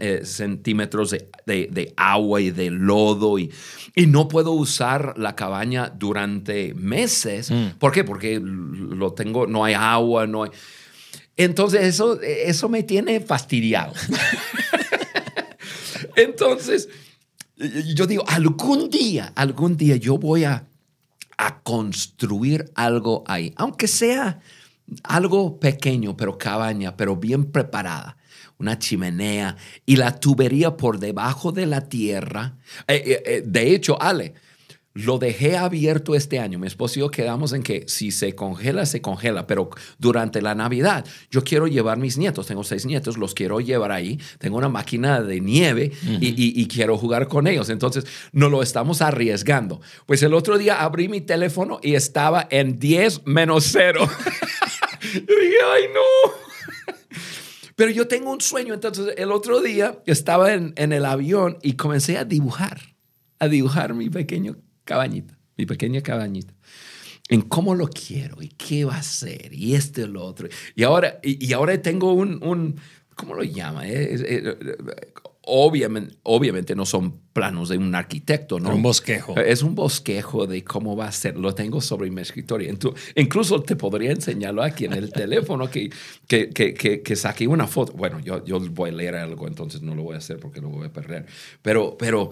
eh, 0.00 0.20
centímetros 0.24 1.10
de, 1.10 1.28
de, 1.46 1.94
agua 1.96 2.40
y 2.40 2.50
de 2.50 2.70
lodo 2.70 3.38
y, 3.38 3.50
y 3.94 4.06
no 4.06 4.28
puedo 4.28 4.52
usar 4.52 5.14
la 5.16 5.34
cabaña 5.34 5.92
durante 6.02 6.74
meses. 6.74 7.48
Mm. 7.48 7.78
¿Por 7.78 7.92
qué? 7.92 8.02
Porque 8.02 8.40
lo 8.42 9.12
tengo, 9.12 9.46
no 9.46 9.64
hay 9.64 9.74
agua, 9.74 10.26
no 10.26 10.42
hay... 10.42 10.50
Entonces 11.36 11.82
eso, 11.82 12.20
eso 12.20 12.68
me 12.68 12.82
tiene 12.82 13.20
fastidiado. 13.20 13.92
Entonces, 16.16 16.88
yo 17.94 18.08
digo, 18.08 18.24
algún 18.26 18.90
día, 18.90 19.32
algún 19.36 19.76
día 19.76 19.94
yo 19.94 20.18
voy 20.18 20.42
a, 20.42 20.66
a 21.38 21.60
construir 21.60 22.72
algo 22.74 23.22
ahí, 23.28 23.54
aunque 23.56 23.86
sea 23.86 24.40
algo 25.04 25.60
pequeño, 25.60 26.16
pero 26.16 26.36
cabaña, 26.36 26.96
pero 26.96 27.14
bien 27.14 27.44
preparada 27.44 28.16
una 28.58 28.78
chimenea 28.78 29.56
y 29.84 29.96
la 29.96 30.18
tubería 30.18 30.76
por 30.76 31.00
debajo 31.00 31.50
de 31.52 31.66
la 31.66 31.88
tierra. 31.88 32.56
Eh, 32.86 33.02
eh, 33.04 33.22
eh, 33.26 33.42
de 33.44 33.74
hecho, 33.74 34.00
Ale, 34.00 34.34
lo 34.94 35.18
dejé 35.18 35.56
abierto 35.56 36.14
este 36.14 36.38
año. 36.38 36.58
Mi 36.58 36.66
esposo 36.66 36.98
y 36.98 37.00
yo 37.00 37.10
quedamos 37.10 37.52
en 37.52 37.62
que 37.62 37.84
si 37.88 38.10
se 38.10 38.34
congela, 38.34 38.84
se 38.86 39.00
congela, 39.00 39.46
pero 39.46 39.70
durante 39.98 40.42
la 40.42 40.54
Navidad 40.54 41.06
yo 41.30 41.42
quiero 41.44 41.66
llevar 41.66 41.98
mis 41.98 42.18
nietos, 42.18 42.46
tengo 42.46 42.64
seis 42.64 42.84
nietos, 42.84 43.16
los 43.16 43.34
quiero 43.34 43.60
llevar 43.60 43.92
ahí, 43.92 44.20
tengo 44.38 44.58
una 44.58 44.68
máquina 44.68 45.22
de 45.22 45.40
nieve 45.40 45.92
y, 46.20 46.66
quiero 46.66 46.96
jugar 46.96 47.28
con 47.28 47.46
ellos. 47.46 47.68
Entonces, 47.68 48.06
no 48.32 48.48
lo 48.48 48.62
estamos 48.62 49.02
arriesgando. 49.02 49.80
Pues 50.06 50.22
el 50.22 50.34
otro 50.34 50.58
día 50.58 50.82
abrí 50.82 51.08
mi 51.08 51.20
teléfono 51.20 51.80
y 51.82 51.94
estaba 51.94 52.46
en 52.50 52.78
10 52.78 53.26
menos 53.26 53.68
0. 53.72 54.00
yo 55.12 55.20
dije, 55.20 55.56
ay 55.72 55.84
no. 55.92 56.96
Pero 57.76 57.90
yo 57.90 58.06
tengo 58.06 58.30
un 58.30 58.40
sueño, 58.40 58.74
entonces 58.74 59.14
el 59.16 59.32
otro 59.32 59.60
día 59.60 59.98
estaba 60.06 60.52
en, 60.52 60.72
en 60.76 60.92
el 60.92 61.04
avión 61.04 61.58
y 61.62 61.74
comencé 61.74 62.16
a 62.16 62.24
dibujar, 62.24 62.80
a 63.38 63.48
dibujar 63.48 63.94
mi 63.94 64.08
pequeño 64.08 64.56
cabañita, 64.92 65.38
mi 65.56 65.64
pequeña 65.64 66.02
cabañita, 66.02 66.52
en 67.28 67.40
cómo 67.42 67.74
lo 67.74 67.88
quiero 67.88 68.42
y 68.42 68.48
qué 68.48 68.84
va 68.84 68.96
a 68.96 69.02
ser 69.02 69.54
y 69.54 69.74
este 69.74 70.02
y 70.02 70.06
lo 70.06 70.22
otro. 70.22 70.48
Y 70.74 70.82
ahora, 70.82 71.18
y, 71.22 71.50
ahora 71.54 71.80
tengo 71.80 72.12
un, 72.12 72.44
un, 72.44 72.76
¿cómo 73.14 73.34
lo 73.34 73.42
llama? 73.42 73.88
Eh, 73.88 74.54
obviamente, 75.44 76.16
obviamente 76.24 76.74
no 76.74 76.84
son 76.84 77.20
planos 77.32 77.70
de 77.70 77.78
un 77.78 77.94
arquitecto, 77.94 78.60
¿no? 78.60 78.74
un 78.74 78.82
bosquejo. 78.82 79.34
Es 79.38 79.62
un 79.62 79.74
bosquejo 79.74 80.46
de 80.46 80.62
cómo 80.62 80.94
va 80.94 81.06
a 81.06 81.12
ser. 81.12 81.38
Lo 81.38 81.54
tengo 81.54 81.80
sobre 81.80 82.10
mi 82.10 82.20
escritorio. 82.20 82.70
incluso 83.16 83.62
te 83.62 83.76
podría 83.76 84.10
enseñarlo 84.10 84.62
aquí 84.62 84.84
en 84.84 84.92
el 84.92 85.10
teléfono 85.14 85.70
que, 85.70 85.90
que, 86.28 86.50
que, 86.50 86.74
que, 86.74 87.16
saqué 87.16 87.48
una 87.48 87.66
foto. 87.66 87.94
Bueno, 87.94 88.20
yo, 88.20 88.44
yo 88.44 88.60
voy 88.60 88.90
a 88.90 88.92
leer 88.92 89.14
algo, 89.14 89.48
entonces 89.48 89.80
no 89.80 89.94
lo 89.94 90.02
voy 90.02 90.16
a 90.16 90.18
hacer 90.18 90.38
porque 90.38 90.60
lo 90.60 90.68
voy 90.68 90.86
a 90.86 90.92
perder. 90.92 91.24
Pero, 91.62 91.96
pero 91.98 92.30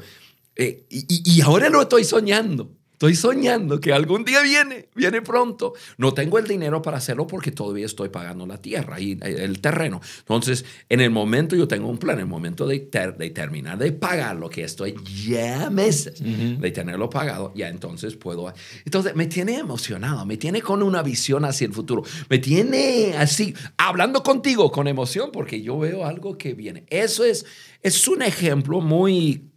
eh, 0.61 0.85
y, 0.91 1.39
y 1.39 1.41
ahora 1.41 1.71
lo 1.71 1.81
estoy 1.81 2.05
soñando. 2.05 2.71
Estoy 3.01 3.15
soñando 3.15 3.81
que 3.81 3.95
algún 3.95 4.27
día 4.27 4.43
viene, 4.43 4.91
viene 4.95 5.23
pronto. 5.23 5.73
No 5.97 6.13
tengo 6.13 6.39
el 6.39 6.47
dinero 6.47 6.83
para 6.83 6.99
hacerlo 6.99 7.27
porque 7.27 7.51
todavía 7.51 7.87
estoy 7.87 8.11
pagando 8.11 8.47
la 8.47 8.59
tierra 8.59 9.01
y 9.01 9.19
el 9.23 9.59
terreno. 9.63 10.03
Entonces, 10.19 10.67
en 10.91 11.01
el 11.01 11.09
momento 11.09 11.57
yo 11.57 11.67
tengo 11.67 11.89
un 11.89 11.97
plan, 11.97 12.17
en 12.17 12.25
el 12.25 12.27
momento 12.27 12.67
de, 12.67 12.91
de 13.17 13.31
terminar 13.31 13.79
de 13.79 13.93
pagar 13.93 14.37
lo 14.37 14.51
que 14.51 14.65
estoy 14.65 14.95
ya 15.27 15.71
meses 15.71 16.23
de 16.23 16.71
tenerlo 16.73 17.09
pagado, 17.09 17.55
ya 17.57 17.71
entonces 17.71 18.17
puedo. 18.17 18.53
Entonces, 18.85 19.17
me 19.17 19.25
tiene 19.25 19.57
emocionado, 19.57 20.27
me 20.27 20.37
tiene 20.37 20.61
con 20.61 20.83
una 20.83 21.03
visión 21.03 21.47
hacia 21.47 21.67
el 21.69 21.73
futuro, 21.73 22.03
me 22.29 22.37
tiene 22.37 23.15
así, 23.17 23.55
hablando 23.79 24.23
contigo 24.23 24.71
con 24.71 24.89
emoción 24.89 25.31
porque 25.33 25.63
yo 25.63 25.79
veo 25.79 26.05
algo 26.05 26.37
que 26.37 26.53
viene. 26.53 26.85
Eso 26.91 27.25
es, 27.25 27.47
es 27.83 28.07
un 28.09 28.21
ejemplo 28.21 28.83
muy 28.83 29.50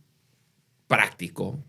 práctico 0.87 1.63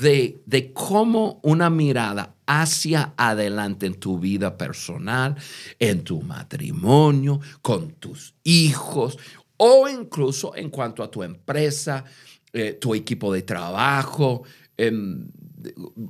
de, 0.00 0.72
cómo 0.74 1.40
una 1.42 1.70
mirada 1.70 2.34
hacia 2.46 3.14
adelante 3.16 3.86
en 3.86 3.94
tu 3.94 4.18
vida 4.18 4.56
personal, 4.56 5.36
en 5.78 6.04
tu 6.04 6.20
matrimonio, 6.22 7.40
con 7.62 7.92
tus 7.92 8.34
hijos 8.44 9.18
o 9.56 9.88
incluso 9.88 10.54
en 10.54 10.70
cuanto 10.70 11.02
a 11.02 11.10
tu 11.10 11.22
empresa, 11.22 12.04
eh, 12.52 12.74
tu 12.80 12.94
equipo 12.94 13.32
de 13.32 13.42
trabajo, 13.42 14.44
em, 14.76 15.28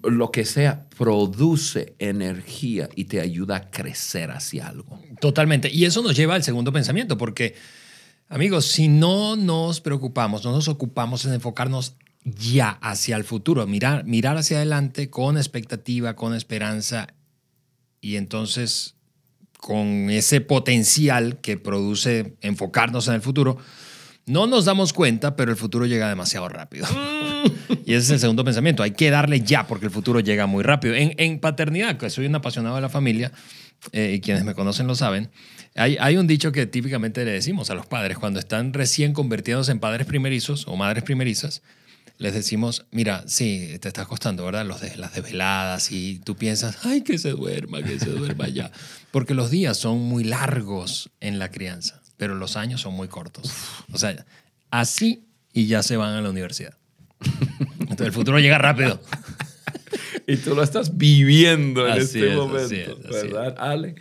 lo 0.03 0.31
que 0.31 0.45
sea, 0.45 0.89
produce 0.91 1.95
energía 1.99 2.89
y 2.95 3.05
te 3.05 3.21
ayuda 3.21 3.57
a 3.57 3.71
crecer 3.71 4.31
hacia 4.31 4.69
algo. 4.69 5.01
Totalmente. 5.21 5.71
Y 5.73 5.87
eso 5.87 6.03
nos 6.03 6.15
lleva 6.15 6.35
al 6.35 6.43
segundo 6.43 6.73
pensamiento, 6.73 7.17
porque, 7.17 7.55
amigos, 8.29 8.67
si 8.67 8.89
no 8.89 9.37
nos 9.37 9.81
preocupamos, 9.81 10.45
no 10.45 10.53
nos 10.53 10.69
ocupamos 10.69 11.25
en 11.25 11.33
enfocarnos 11.33 11.97
ya 12.31 12.71
hacia 12.83 13.17
el 13.17 13.25
futuro, 13.25 13.67
mirar, 13.67 14.05
mirar 14.05 14.37
hacia 14.37 14.59
adelante 14.59 15.11
con 15.11 15.37
expectativa, 15.37 16.17
con 16.17 16.35
esperanza 16.35 17.09
y 18.01 18.17
entonces 18.17 18.95
con 19.59 20.11
ese 20.11 20.41
potencial 20.41 21.41
que 21.41 21.57
produce 21.57 22.37
enfocarnos 22.41 23.09
en 23.09 23.15
el 23.15 23.23
futuro, 23.23 23.59
no 24.27 24.47
nos 24.47 24.67
damos 24.67 24.93
cuenta, 24.93 25.37
pero 25.37 25.51
el 25.51 25.57
futuro 25.57 25.87
llega 25.87 26.09
demasiado 26.09 26.49
rápido. 26.49 26.87
y 27.87 27.95
ese 27.95 28.05
es 28.05 28.11
el 28.11 28.21
segundo 28.21 28.45
pensamiento. 28.45 28.83
Hay 28.83 28.93
que 28.93 29.11
darle 29.11 29.41
ya 29.41 29.67
porque 29.67 29.87
el 29.87 29.91
futuro 29.91 30.21
llega 30.21 30.47
muy 30.47 30.63
rápido. 30.63 30.95
En, 30.97 31.41
paternidad, 31.41 31.97
que 31.97 32.11
soy 32.11 32.27
un 32.27 32.35
apasionado 32.35 32.77
de 32.77 32.83
la 32.83 32.89
familia, 32.89 33.33
eh, 33.93 34.15
y 34.17 34.21
quienes 34.21 34.45
me 34.45 34.55
conocen 34.55 34.87
lo 34.87 34.95
saben, 34.95 35.31
hay, 35.75 35.97
hay, 36.01 36.17
un 36.17 36.27
dicho 36.27 36.53
que 36.53 36.67
típicamente 36.67 37.25
le 37.25 37.33
decimos 37.33 37.71
a 37.71 37.75
los 37.75 37.87
padres 37.87 38.19
cuando 38.19 38.39
están 38.39 38.73
recién 38.73 39.13
convirtiéndose 39.13 39.73
en 39.73 39.81
padres 39.81 40.07
primerizos 40.07 40.67
o 40.69 40.77
madres 40.77 41.05
primerizas 41.05 41.63
les 42.19 42.35
decimos, 42.35 42.85
mira, 42.91 43.23
sí, 43.27 43.79
te 43.81 43.89
está 43.89 44.05
costando, 44.05 44.45
¿verdad? 44.45 44.67
Los 44.67 44.81
de, 44.81 44.97
las 44.97 45.15
desveladas 45.15 45.93
y 45.93 46.19
tú 46.19 46.35
piensas, 46.35 46.85
ay, 46.85 47.03
que 47.03 47.17
se 47.17 47.31
duerma, 47.31 47.81
que 47.83 47.99
se 48.01 48.11
duerma 48.11 48.49
ya. 48.49 48.73
Porque 49.13 49.35
los 49.35 49.51
días 49.51 49.77
son 49.77 50.01
muy 50.01 50.25
largos 50.25 51.11
en 51.21 51.39
la 51.39 51.51
crianza, 51.51 52.03
pero 52.17 52.35
los 52.35 52.57
años 52.57 52.81
son 52.81 52.95
muy 52.95 53.07
cortos. 53.07 53.53
O 53.93 53.99
sea, 53.99 54.27
así 54.71 55.25
y 55.53 55.67
ya 55.67 55.85
se 55.85 55.97
van 55.97 56.15
a 56.15 56.21
la 56.21 56.29
universidad. 56.29 56.77
Entonces 57.79 58.07
el 58.09 58.13
futuro 58.13 58.41
llega 58.41 58.59
rápido. 58.59 59.01
y 60.27 60.37
tú 60.37 60.57
lo 60.57 60.65
estás 60.65 60.99
viviendo 60.99 61.89
en 61.89 61.99
este 61.99 62.35
momento, 62.35 62.99
¿verdad, 63.11 63.55
Ale? 63.59 63.95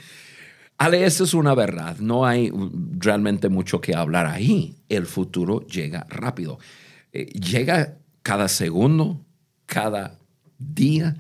Ale, 0.80 1.06
eso 1.06 1.24
es 1.24 1.34
una 1.34 1.54
verdad. 1.56 1.98
No 2.00 2.26
hay 2.26 2.52
realmente 2.98 3.50
mucho 3.50 3.80
que 3.80 3.96
hablar 3.96 4.26
ahí. 4.26 4.76
El 4.90 5.06
futuro 5.06 5.66
llega 5.68 6.06
rápido. 6.10 6.60
Eh, 7.14 7.26
llega 7.26 7.98
cada 8.28 8.50
segundo, 8.50 9.26
cada 9.66 10.20
día, 10.58 11.16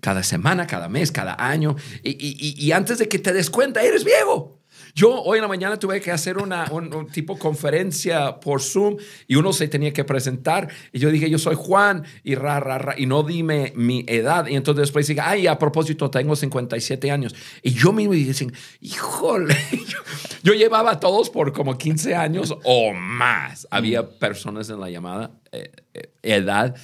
cada 0.00 0.22
semana, 0.22 0.66
cada 0.66 0.88
mes, 0.88 1.12
cada 1.12 1.36
año. 1.38 1.76
Y, 2.02 2.72
antes 2.72 2.96
de 2.96 3.08
que 3.08 3.18
te 3.18 3.34
des 3.34 3.50
cuenta, 3.50 3.82
eres 3.82 4.04
viejo. 4.04 4.58
Yo 4.98 5.22
hoy 5.22 5.36
en 5.36 5.42
la 5.42 5.48
mañana 5.48 5.78
tuve 5.78 6.00
que 6.00 6.10
hacer 6.10 6.38
una 6.38 6.72
un, 6.72 7.06
tipo 7.08 7.38
conferencia 7.38 8.40
por 8.40 8.62
Zoom 8.62 8.96
y 9.28 9.36
uno 9.36 9.52
se 9.52 9.68
tenía 9.68 9.92
que 9.92 10.04
presentar 10.04 10.70
y 10.90 10.98
yo 11.00 11.10
dije, 11.10 11.28
yo 11.28 11.38
soy 11.38 11.54
Juan 11.54 12.02
y 12.24 12.34
ra, 12.34 12.60
ra, 12.60 12.78
ra, 12.78 12.94
y 12.96 13.04
no 13.04 13.22
dime 13.22 13.74
mi 13.76 14.06
edad. 14.08 14.46
Y 14.46 14.56
entonces 14.56 14.84
después 14.84 15.06
dije, 15.06 15.20
ay, 15.20 15.48
a 15.48 15.58
propósito, 15.58 16.10
tengo 16.10 16.34
57 16.34 17.10
años. 17.10 17.34
Y 17.62 17.74
yo 17.74 17.92
mismo 17.92 18.14
dije, 18.14 18.46
híjole, 18.80 19.54
yo, 20.42 20.54
llevaba 20.54 20.92
a 20.92 20.98
todos 20.98 21.28
por 21.28 21.52
como 21.52 21.76
15 21.76 22.14
años 22.14 22.56
o 22.64 22.94
más. 22.94 23.68
Había 23.70 24.08
personas 24.18 24.70
en 24.70 24.80
la 24.80 24.88
llamada 24.88 25.30
eh, 25.52 25.72
eh, 25.92 26.08
edad 26.22 26.74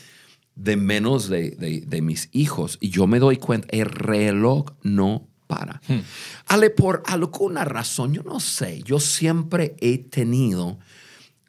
de 0.54 0.76
menos 0.76 1.31
de, 1.31 1.52
de, 1.52 1.81
de 1.81 2.02
mis 2.02 2.28
hijos 2.33 2.76
y 2.78 2.90
yo 2.90 3.07
me 3.07 3.19
doy 3.19 3.38
cuenta, 3.38 3.69
el 3.71 3.87
reloj 3.87 4.66
no 4.83 5.31
para. 5.52 5.82
Hmm. 5.87 6.00
Ale, 6.47 6.71
por 6.71 7.02
alguna 7.06 7.64
razón, 7.64 8.14
yo 8.14 8.23
no 8.23 8.40
sé, 8.40 8.82
yo 8.82 8.99
siempre 8.99 9.76
he 9.80 9.99
tenido 9.99 10.78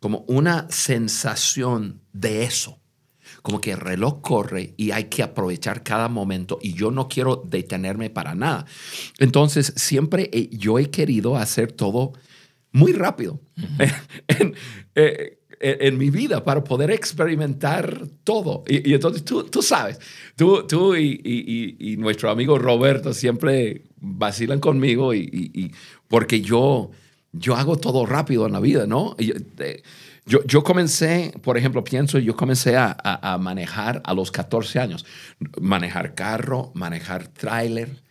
como 0.02 0.26
una 0.28 0.68
sensación 0.70 2.02
de 2.12 2.44
eso. 2.44 2.82
Como 3.42 3.62
que 3.62 3.72
el 3.72 3.80
reloj 3.80 4.22
corre 4.22 4.74
y 4.78 4.92
hay 4.92 5.06
que 5.06 5.24
aprovechar 5.24 5.84
cada 5.84 6.10
momento 6.10 6.60
y 6.62 6.74
yo 6.74 6.92
no 6.92 7.08
quiero 7.08 7.42
detenerme 7.46 8.10
para 8.10 8.36
nada. 8.36 8.66
Entonces, 9.20 9.74
siempre 9.76 10.30
yo 10.52 10.80
he 10.80 10.90
querido 10.90 11.38
hacer 11.38 11.72
todo 11.72 12.14
muy 12.72 12.92
rápido. 12.92 13.40
Eh, 14.96 15.40
en, 15.64 15.98
mi 15.98 16.10
vida 16.10 16.44
para 16.44 16.64
poder 16.64 16.92
experimentar 16.92 18.08
todo. 18.24 18.64
Y, 18.68 18.94
entonces 18.94 19.24
tú, 19.24 19.44
tú 19.46 19.62
sabes, 19.62 20.00
tú, 20.36 20.68
tú 20.68 20.96
y, 20.96 21.20
y, 21.80 21.98
nuestro 21.98 22.30
amigo 22.30 22.60
Roberto 22.60 23.14
siempre 23.14 23.84
vacilan 24.04 24.60
conmigo 24.60 25.16
y, 25.16 25.74
porque 26.08 26.42
yo, 26.42 26.92
yo 27.32 27.56
hago 27.56 27.78
todo 27.78 28.06
rápido 28.06 28.46
en 28.46 28.52
la 28.52 28.60
vida, 28.60 28.86
¿no? 28.86 29.16
Yo, 30.26 30.44
yo, 30.46 30.64
comencé, 30.64 31.34
por 31.42 31.58
ejemplo, 31.58 31.84
pienso, 31.84 32.20
yo 32.20 32.36
comencé 32.36 32.78
a, 32.78 32.96
a, 33.04 33.34
a, 33.34 33.38
manejar 33.38 34.02
a 34.06 34.14
los 34.14 34.32
14 34.32 34.80
años. 34.80 35.06
Manejar 35.60 36.14
carro, 36.16 36.72
manejar 36.76 37.28
tráiler, 37.28 38.03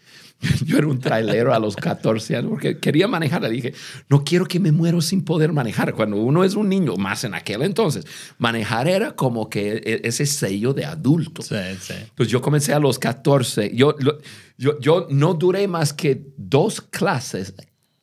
Yo 0.64 0.78
era 0.78 0.86
un 0.86 0.98
trailero 0.98 1.54
a 1.54 1.58
los 1.58 1.76
14 1.76 2.36
años 2.36 2.50
porque 2.50 2.78
quería 2.78 3.06
manejar. 3.08 3.42
Le 3.42 3.50
dije, 3.50 3.74
no 4.08 4.24
quiero 4.24 4.46
que 4.46 4.58
me 4.60 4.72
muero 4.72 5.00
sin 5.00 5.24
poder 5.24 5.52
manejar. 5.52 5.94
Cuando 5.94 6.16
uno 6.16 6.44
es 6.44 6.54
un 6.54 6.68
niño, 6.68 6.96
más 6.96 7.24
en 7.24 7.34
aquel 7.34 7.62
entonces, 7.62 8.06
manejar 8.38 8.88
era 8.88 9.12
como 9.12 9.48
que 9.48 9.82
e, 9.84 10.00
ese 10.04 10.26
sello 10.26 10.74
de 10.74 10.84
adulto. 10.84 11.42
Sí, 11.42 11.56
sí. 11.80 11.94
Pues 12.14 12.28
yo 12.28 12.40
comencé 12.40 12.72
a 12.72 12.78
los 12.78 12.98
14. 12.98 13.72
Yo, 13.74 13.96
yo, 14.58 14.78
yo 14.80 15.06
no 15.10 15.34
duré 15.34 15.68
más 15.68 15.92
que 15.92 16.22
dos 16.36 16.80
clases 16.80 17.54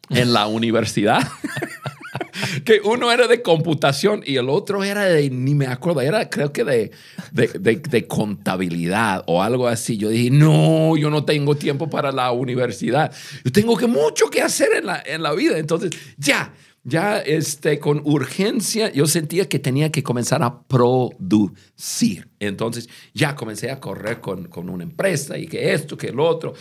en 0.10 0.34
la 0.34 0.48
universidad. 0.48 1.28
que 2.66 2.82
uno 2.84 3.12
era 3.12 3.28
de 3.28 3.42
computación 3.42 4.22
y 4.26 4.38
el 4.38 4.50
otro 4.50 4.84
era 4.84 5.06
de, 5.06 5.30
ni 5.30 5.56
me 5.56 5.68
acuerdo, 5.68 6.02
era 6.02 6.30
creo 6.30 6.52
que 6.52 6.64
de, 6.64 6.92
de, 7.32 8.08
contabilidad 8.08 9.24
o 9.28 9.42
algo 9.42 9.68
así. 9.68 9.98
Yo 9.98 10.10
dije, 10.10 10.32
no, 10.32 10.98
yo 10.98 11.10
no 11.10 11.26
tengo 11.26 11.56
tiempo 11.56 11.90
para 11.90 12.12
la 12.12 12.32
universidad. 12.32 13.12
Yo 13.44 13.52
tengo 13.52 13.78
que 13.78 13.88
mucho 13.88 14.30
que 14.30 14.42
hacer 14.42 14.70
en 14.78 14.86
la, 14.86 15.02
en 15.06 15.24
la 15.24 15.34
vida. 15.34 15.58
Entonces, 15.58 15.92
ya, 16.18 16.54
ya 16.84 17.20
este, 17.20 17.80
con 17.80 18.02
urgencia 18.06 18.92
yo 18.92 19.06
sentía 19.06 19.48
que 19.48 19.60
tenía 19.60 19.92
que 19.92 20.04
comenzar 20.04 20.44
a 20.44 20.64
producir. 20.64 22.30
Entonces 22.40 22.90
ya 23.14 23.36
comencé 23.36 23.70
a 23.70 23.80
correr 23.80 24.22
con, 24.22 24.46
con 24.48 24.70
una 24.70 24.84
empresa 24.84 25.38
y 25.38 25.48
que 25.48 25.74
esto, 25.74 25.98
que 25.98 26.08
el 26.08 26.20
otro. 26.20 26.54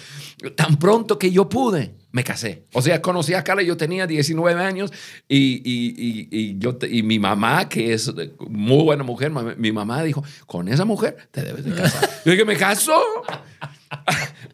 Tan 0.57 0.79
pronto 0.79 1.19
que 1.19 1.31
yo 1.31 1.49
pude, 1.49 1.95
me 2.19 2.25
casé. 2.25 2.65
O 2.73 2.83
sea, 2.83 3.01
conocí 3.01 3.33
a 3.35 3.45
Carla, 3.45 3.63
yo 3.63 3.77
tenía 3.77 4.05
19 4.05 4.61
años 4.61 4.93
y, 5.29 5.63
y, 5.65 6.29
y, 6.33 6.59
yo, 6.59 6.77
y 6.91 7.05
mi 7.05 7.21
mamá, 7.21 7.69
que 7.69 7.93
es 7.93 8.13
muy 8.41 8.83
buena 8.83 9.05
mujer, 9.05 9.31
mi 9.31 9.71
mamá 9.71 10.03
dijo, 10.03 10.25
con 10.45 10.67
esa 10.67 10.85
mujer 10.85 11.29
te 11.31 11.45
debes 11.45 11.65
de 11.65 11.77
casar. 11.77 12.11
yo 12.25 12.33
dije, 12.33 12.45
¿me 12.45 12.57
caso? 12.57 13.01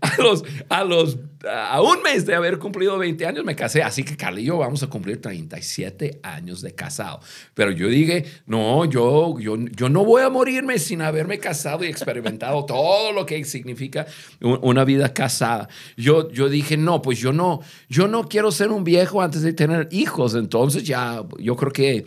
a 0.18 0.22
los, 0.22 0.44
a 0.68 0.84
los, 0.84 1.18
a 1.50 1.80
un 1.80 2.02
mes 2.02 2.26
de 2.26 2.34
haber 2.34 2.58
cumplido 2.58 2.98
20 2.98 3.26
años 3.26 3.44
me 3.44 3.56
casé, 3.56 3.82
así 3.82 4.02
que 4.02 4.16
Carla 4.16 4.40
y 4.40 4.44
yo 4.44 4.58
vamos 4.58 4.82
a 4.82 4.88
cumplir 4.88 5.20
37 5.20 6.20
años 6.22 6.60
de 6.60 6.74
casado. 6.74 7.20
Pero 7.54 7.70
yo 7.70 7.88
dije, 7.88 8.24
no, 8.46 8.84
yo, 8.84 9.38
yo, 9.38 9.56
yo 9.56 9.88
no 9.88 10.04
voy 10.04 10.22
a 10.22 10.28
morirme 10.28 10.78
sin 10.78 11.00
haberme 11.00 11.38
casado 11.38 11.84
y 11.84 11.88
experimentado 11.88 12.64
todo 12.66 13.12
lo 13.12 13.24
que 13.24 13.44
significa 13.44 14.06
una 14.40 14.84
vida 14.84 15.14
casada. 15.14 15.68
Yo, 15.96 16.30
yo 16.30 16.48
dije, 16.48 16.76
no, 16.76 17.00
pues 17.00 17.18
yo 17.18 17.32
no, 17.32 17.60
yo 17.88 18.06
no 18.06 18.28
quiero 18.28 18.52
ser 18.52 18.70
un 18.70 18.84
viejo 18.84 19.22
antes 19.22 19.42
de 19.42 19.52
tener 19.52 19.88
hijos, 19.90 20.34
entonces 20.34 20.84
ya, 20.84 21.22
yo 21.38 21.56
creo 21.56 21.72
que 21.72 22.04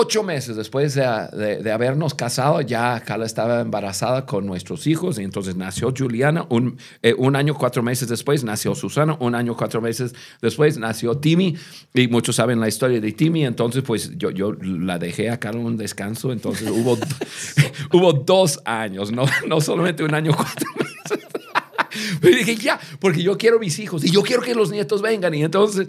Ocho 0.00 0.22
meses 0.22 0.54
después 0.54 0.94
de, 0.94 1.72
habernos 1.72 2.14
casado, 2.14 2.60
ya 2.60 3.00
Carla 3.00 3.26
estaba 3.26 3.62
embarazada 3.62 4.26
con 4.26 4.46
nuestros 4.46 4.86
hijos 4.86 5.18
y 5.18 5.24
entonces 5.24 5.56
nació 5.56 5.92
Juliana. 5.92 6.46
Un, 6.50 6.78
eh, 7.02 7.14
un, 7.18 7.34
año, 7.34 7.54
cuatro 7.54 7.82
meses 7.82 8.06
después 8.06 8.44
nació 8.44 8.76
Susana. 8.76 9.16
Un 9.18 9.34
año, 9.34 9.56
cuatro 9.56 9.80
meses 9.80 10.14
después 10.40 10.78
nació 10.78 11.18
Timmy. 11.18 11.56
Y 11.94 12.06
muchos 12.06 12.36
saben 12.36 12.60
la 12.60 12.68
historia 12.68 13.00
de 13.00 13.10
Timmy. 13.10 13.44
Entonces, 13.44 13.82
pues 13.84 14.16
yo, 14.16 14.30
yo 14.30 14.52
la 14.52 15.00
dejé 15.00 15.30
a 15.30 15.40
Carla 15.40 15.62
un 15.62 15.76
descanso. 15.76 16.30
Entonces 16.30 16.70
hubo, 16.70 16.96
hubo 17.92 18.12
dos 18.12 18.60
años, 18.64 19.10
no, 19.10 19.24
no 19.48 19.60
solamente 19.60 20.04
un 20.04 20.14
año, 20.14 20.30
cuatro 20.32 20.68
meses. 20.78 21.26
Pero 22.20 22.36
dije, 22.36 22.54
ya, 22.54 22.78
porque 23.00 23.20
yo 23.20 23.36
quiero 23.36 23.58
mis 23.58 23.76
hijos 23.80 24.04
y 24.04 24.12
yo 24.12 24.22
quiero 24.22 24.42
que 24.42 24.54
los 24.54 24.70
nietos 24.70 25.02
vengan. 25.02 25.34
Y 25.34 25.42
entonces 25.42 25.88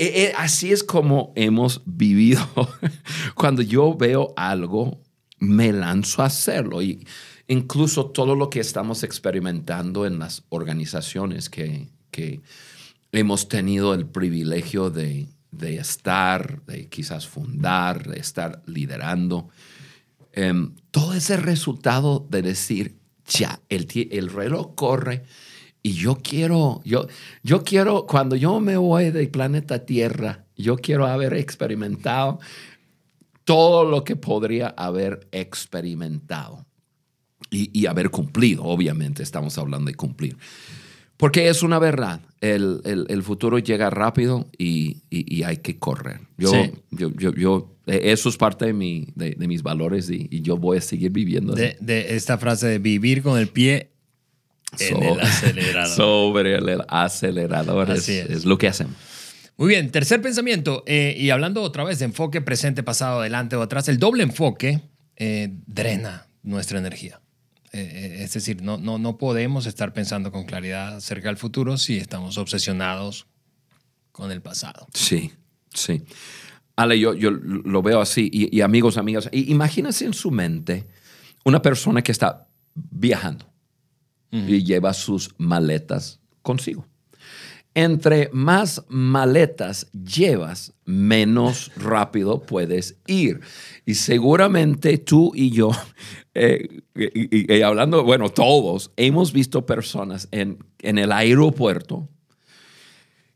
eh, 0.00 0.26
eh, 0.26 0.32
así 0.36 0.70
es 0.70 0.84
como 0.84 1.32
hemos 1.34 1.82
vivido. 1.84 2.48
Cuando 3.34 3.62
yo 3.62 3.96
veo 3.96 4.32
algo, 4.36 5.00
me 5.40 5.72
lanzo 5.72 6.22
a 6.22 6.26
hacerlo. 6.26 6.80
Y 6.82 7.04
incluso 7.48 8.06
todo 8.06 8.36
lo 8.36 8.48
que 8.48 8.60
estamos 8.60 9.02
experimentando 9.02 10.06
en 10.06 10.20
las 10.20 10.44
organizaciones 10.50 11.50
que, 11.50 11.88
hemos 13.10 13.48
tenido 13.48 13.94
el 13.94 14.06
privilegio 14.06 14.90
de, 14.90 15.28
estar, 15.60 16.62
de 16.66 16.88
quizás 16.88 17.26
fundar, 17.26 18.06
de 18.06 18.20
estar 18.20 18.62
liderando. 18.66 19.48
Em, 20.32 20.74
todo 20.90 21.14
ese 21.14 21.36
resultado 21.36 22.24
de 22.28 22.42
decir, 22.42 22.96
ya, 23.26 23.60
el, 23.68 23.88
el 24.10 24.30
reloj 24.30 24.74
corre 24.74 25.24
y 25.88 25.94
yo 25.94 26.18
quiero, 26.22 26.82
yo, 26.84 27.06
yo 27.42 27.64
quiero, 27.64 28.04
cuando 28.04 28.36
yo 28.36 28.60
me 28.60 28.76
voy 28.76 29.10
del 29.10 29.30
planeta 29.30 29.86
Tierra, 29.86 30.44
yo 30.54 30.76
quiero 30.76 31.06
haber 31.06 31.32
experimentado 31.32 32.40
todo 33.44 33.90
lo 33.90 34.04
que 34.04 34.14
podría 34.14 34.68
haber 34.68 35.26
experimentado 35.32 36.66
y, 37.50 37.86
haber 37.86 38.10
cumplido, 38.10 38.64
obviamente 38.64 39.22
estamos 39.22 39.56
hablando 39.56 39.90
de 39.90 39.94
cumplir. 39.94 40.36
Porque 41.16 41.48
es 41.48 41.62
una 41.62 41.78
verdad, 41.78 42.20
el, 42.42 42.82
el, 42.84 43.22
futuro 43.22 43.58
llega 43.58 43.88
rápido 43.88 44.46
y, 44.58 44.98
y, 45.08 45.42
hay 45.44 45.56
que 45.56 45.78
correr. 45.78 46.20
Yo, 46.36 46.52
yo, 46.90 47.10
yo, 47.16 47.32
yo, 47.32 47.76
eso 47.86 48.28
es 48.28 48.36
parte 48.36 48.66
de, 48.66 48.74
mi, 48.74 49.08
de, 49.14 49.30
de 49.30 49.48
mis 49.48 49.62
valores 49.62 50.10
y, 50.10 50.42
yo 50.42 50.58
voy 50.58 50.76
a 50.76 50.80
seguir 50.82 51.12
viviendo. 51.12 51.54
De, 51.54 51.78
de, 51.80 52.14
esta 52.14 52.36
frase 52.36 52.66
de 52.66 52.78
vivir 52.78 53.22
con 53.22 53.38
el 53.38 53.48
pie 53.48 53.92
en 54.78 55.02
el 55.02 55.20
acelerador. 55.20 55.96
Sobre 55.96 56.54
el 56.56 56.84
acelerador. 56.88 57.90
es, 57.90 58.44
lo 58.44 58.58
que 58.58 58.68
hacemos. 58.68 58.96
Muy 59.56 59.68
bien, 59.68 59.90
tercer 59.90 60.22
pensamiento, 60.22 60.84
eh, 60.86 61.16
y 61.18 61.30
hablando 61.30 61.62
otra 61.62 61.82
vez 61.82 61.98
de 61.98 62.04
enfoque 62.04 62.40
presente, 62.40 62.82
pasado, 62.82 63.20
adelante 63.20 63.56
o 63.56 63.62
atrás, 63.62 63.88
el 63.88 63.98
doble 63.98 64.22
enfoque 64.22 64.80
eh, 65.16 65.48
drena 65.66 66.28
nuestra 66.42 66.78
energía. 66.78 67.20
Eh, 67.72 68.20
es 68.20 68.32
decir, 68.32 68.62
no, 68.62 68.78
no, 68.78 68.98
no 68.98 69.18
podemos 69.18 69.66
estar 69.66 69.92
pensando 69.92 70.30
con 70.30 70.44
claridad 70.44 70.96
acerca 70.96 71.28
del 71.28 71.36
futuro 71.36 71.76
si 71.76 71.98
estamos 71.98 72.38
obsesionados 72.38 73.26
con 74.12 74.30
el 74.30 74.40
pasado. 74.40 74.86
Sí, 74.94 75.32
sí. 75.74 76.02
Ale, 76.76 76.98
yo, 76.98 77.14
yo 77.14 77.32
lo 77.32 77.82
veo 77.82 78.00
así, 78.00 78.30
y, 78.32 78.60
amigos, 78.60 78.96
amigas, 78.96 79.28
imagínense 79.32 80.04
en 80.04 80.14
su 80.14 80.30
mente 80.30 80.86
una 81.44 81.60
persona 81.60 82.02
que 82.02 82.12
está 82.12 82.46
viajando 82.74 83.47
y 84.30 84.64
lleva 84.64 84.92
sus 84.92 85.34
maletas 85.38 86.20
consigo. 86.42 86.86
Entre 87.74 88.28
más 88.32 88.84
maletas 88.88 89.86
llevas, 89.92 90.74
menos 90.84 91.70
rápido 91.76 92.40
puedes 92.42 92.96
ir. 93.06 93.40
Y 93.86 93.94
seguramente 93.94 94.98
tú 94.98 95.32
y 95.34 95.50
yo, 95.50 95.70
eh, 96.34 96.82
y, 96.94 97.62
hablando, 97.62 98.02
bueno, 98.02 98.30
todos, 98.30 98.90
hemos 98.96 99.32
visto 99.32 99.64
personas 99.64 100.28
en, 100.32 100.58
en 100.80 100.98
el 100.98 101.12
aeropuerto 101.12 102.08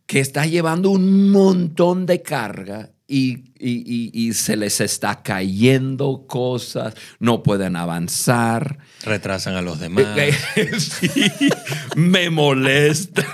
que 0.07 0.21
está 0.21 0.47
llevando 0.47 0.91
un 0.91 1.31
montón 1.31 2.05
de 2.05 2.23
carga 2.23 2.91
y, 3.13 4.33
se 4.33 4.57
les 4.57 4.81
está 4.81 5.23
cayendo 5.23 6.25
cosas, 6.27 6.95
no 7.19 7.43
pueden 7.43 7.77
avanzar. 7.77 8.79
Retrasan 9.05 9.55
a 9.57 9.63
los 9.63 9.79
demás. 9.79 10.07
me 11.97 12.31
molestan. 12.31 13.27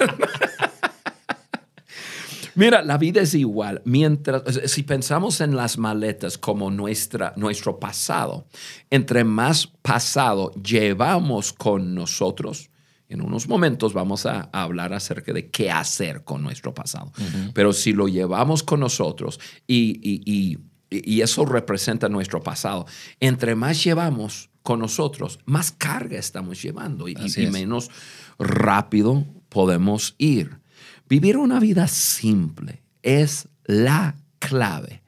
Mira, 2.57 2.83
la 2.83 2.99
vida 2.99 3.21
es 3.21 3.35
igual. 3.35 3.83
Mientras, 3.85 4.43
si 4.67 4.83
pensamos 4.83 5.41
en 5.41 5.55
las 5.55 5.79
maletas 5.79 6.39
como 6.39 6.73
nuestra, 6.73 7.33
nuestro 7.37 7.79
pasado, 7.79 8.49
entre 8.91 9.23
más 9.23 9.69
pasado 9.69 10.51
llevamos 10.55 11.53
con 11.53 11.95
nosotros, 11.95 12.71
en 13.09 13.23
unos 13.23 13.49
momentos 13.49 13.95
vamos 13.95 14.27
a, 14.27 14.51
hablar 14.53 14.93
acerca 14.93 15.33
de 15.33 15.51
qué 15.51 15.71
hacer 15.71 16.25
con 16.25 16.43
nuestro 16.43 16.75
pasado. 16.75 17.13
Pero 17.55 17.73
si 17.73 17.93
lo 17.93 18.07
llevamos 18.09 18.63
con 18.63 18.81
nosotros 18.81 19.41
y, 19.67 20.59
eso 20.91 21.45
representa 21.45 22.09
nuestro 22.09 22.43
pasado, 22.43 22.87
entre 23.21 23.55
más 23.55 23.83
llevamos 23.83 24.51
con 24.63 24.81
nosotros, 24.81 25.39
más 25.45 25.71
carga 25.73 26.19
estamos 26.19 26.63
llevando 26.63 27.09
y, 27.09 27.17
menos 27.51 27.91
rápido 28.39 29.27
podemos 29.49 30.15
ir. 30.19 30.61
Vivir 31.09 31.39
una 31.39 31.61
vida 31.61 31.89
simple 31.89 32.83
es 33.03 33.49
la 33.65 34.17
clave 34.39 35.03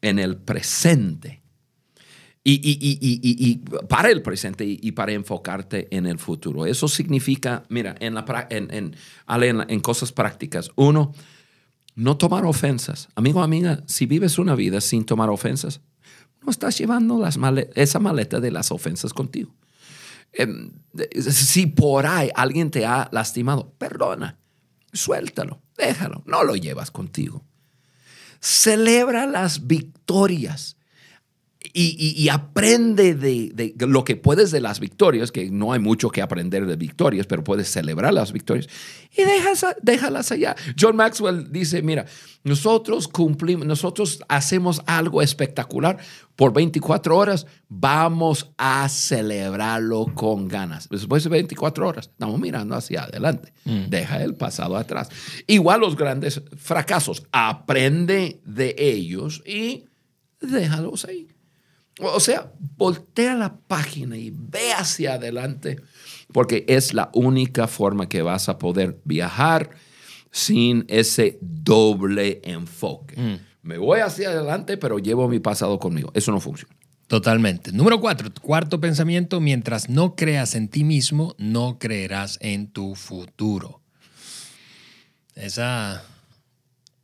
en 0.00 0.18
el 0.20 0.36
presente 0.36 1.41
y, 2.44 3.60
para 3.88 4.10
el 4.10 4.22
presente 4.22 4.64
y, 4.64 4.92
para 4.92 5.12
enfocarte 5.12 5.88
en 5.96 6.06
el 6.06 6.18
futuro. 6.18 6.66
Eso 6.66 6.88
significa, 6.88 7.64
mira, 7.68 7.94
en, 8.00 8.14
la, 8.14 8.46
en, 8.50 8.96
en, 9.28 9.80
cosas 9.80 10.12
prácticas. 10.12 10.70
Uno, 10.74 11.12
no 11.94 12.16
tomar 12.16 12.44
ofensas. 12.44 13.08
Amigo, 13.14 13.42
amiga, 13.42 13.82
si 13.86 14.06
vives 14.06 14.38
una 14.38 14.54
vida 14.54 14.80
sin 14.80 15.04
tomar 15.04 15.30
ofensas, 15.30 15.80
no 16.44 16.50
estás 16.50 16.76
llevando 16.78 17.18
las 17.18 17.38
esa 17.74 17.98
maleta 18.00 18.40
de 18.40 18.50
las 18.50 18.72
ofensas 18.72 19.12
contigo. 19.12 19.54
Em, 20.32 20.72
si 21.30 21.66
por 21.66 22.06
ahí 22.06 22.30
alguien 22.34 22.70
te 22.70 22.86
ha 22.86 23.08
lastimado, 23.12 23.72
perdona, 23.78 24.38
suéltalo, 24.92 25.60
déjalo, 25.76 26.22
no 26.26 26.42
lo 26.42 26.56
llevas 26.56 26.90
contigo. 26.90 27.44
Celebra 28.40 29.26
las 29.26 29.68
victorias 29.68 30.76
y, 31.74 32.28
aprende 32.28 33.14
de, 33.14 33.74
lo 33.78 34.04
que 34.04 34.16
puedes 34.16 34.50
de 34.50 34.60
las 34.60 34.80
victorias, 34.80 35.32
que 35.32 35.50
no 35.50 35.72
hay 35.72 35.80
mucho 35.80 36.10
que 36.10 36.22
aprender 36.22 36.66
de 36.66 36.76
victorias, 36.76 37.26
pero 37.26 37.44
puedes 37.44 37.70
celebrar 37.70 38.12
las 38.12 38.32
victorias 38.32 38.68
y 39.16 39.22
déjalas 39.82 40.32
allá. 40.32 40.56
John 40.78 40.96
Maxwell 40.96 41.50
dice, 41.50 41.82
mira, 41.82 42.06
nosotros 42.44 43.08
cumplimos, 43.08 43.66
nosotros 43.66 44.20
hacemos 44.28 44.82
algo 44.86 45.22
espectacular 45.22 45.98
por 46.36 46.52
24 46.52 47.16
horas, 47.16 47.46
vamos 47.68 48.52
a 48.58 48.88
celebrarlo 48.88 50.06
con 50.14 50.48
ganas. 50.48 50.88
Después 50.88 51.24
de 51.24 51.30
24 51.30 51.88
horas, 51.88 52.08
estamos 52.08 52.40
mirando 52.40 52.74
hacia 52.74 53.04
adelante. 53.04 53.52
Mm. 53.64 53.88
Deja 53.88 54.22
el 54.22 54.34
pasado 54.34 54.76
atrás. 54.76 55.08
Igual 55.46 55.80
los 55.80 55.96
grandes 55.96 56.42
fracasos, 56.56 57.22
aprende 57.32 58.40
de 58.44 58.74
ellos 58.78 59.42
y 59.46 59.86
déjalos 60.40 61.04
ahí. 61.04 61.28
O 62.00 62.20
sea, 62.20 62.52
voltea 62.76 63.34
la 63.34 63.56
página 63.56 64.16
y 64.16 64.32
ve 64.34 64.72
hacia 64.72 65.14
adelante, 65.14 65.78
porque 66.32 66.64
es 66.68 66.94
la 66.94 67.10
única 67.12 67.68
forma 67.68 68.08
que 68.08 68.22
vas 68.22 68.48
a 68.48 68.58
poder 68.58 69.00
viajar 69.04 69.70
sin 70.30 70.86
ese 70.88 71.38
doble 71.40 72.40
enfoque. 72.44 73.20
Mm. 73.20 73.38
Me 73.62 73.78
voy 73.78 74.00
hacia 74.00 74.30
adelante, 74.30 74.76
pero 74.76 74.98
llevo 74.98 75.28
mi 75.28 75.38
pasado 75.38 75.78
conmigo. 75.78 76.10
Eso 76.14 76.32
no 76.32 76.40
funciona. 76.40 76.74
Totalmente. 77.06 77.72
Número 77.72 78.00
cuatro, 78.00 78.30
cuarto 78.40 78.80
pensamiento, 78.80 79.38
mientras 79.38 79.90
no 79.90 80.16
creas 80.16 80.54
en 80.54 80.68
ti 80.68 80.82
mismo, 80.82 81.34
no 81.36 81.78
creerás 81.78 82.38
en 82.40 82.68
tu 82.68 82.94
futuro. 82.94 83.82
Esa, 85.34 86.02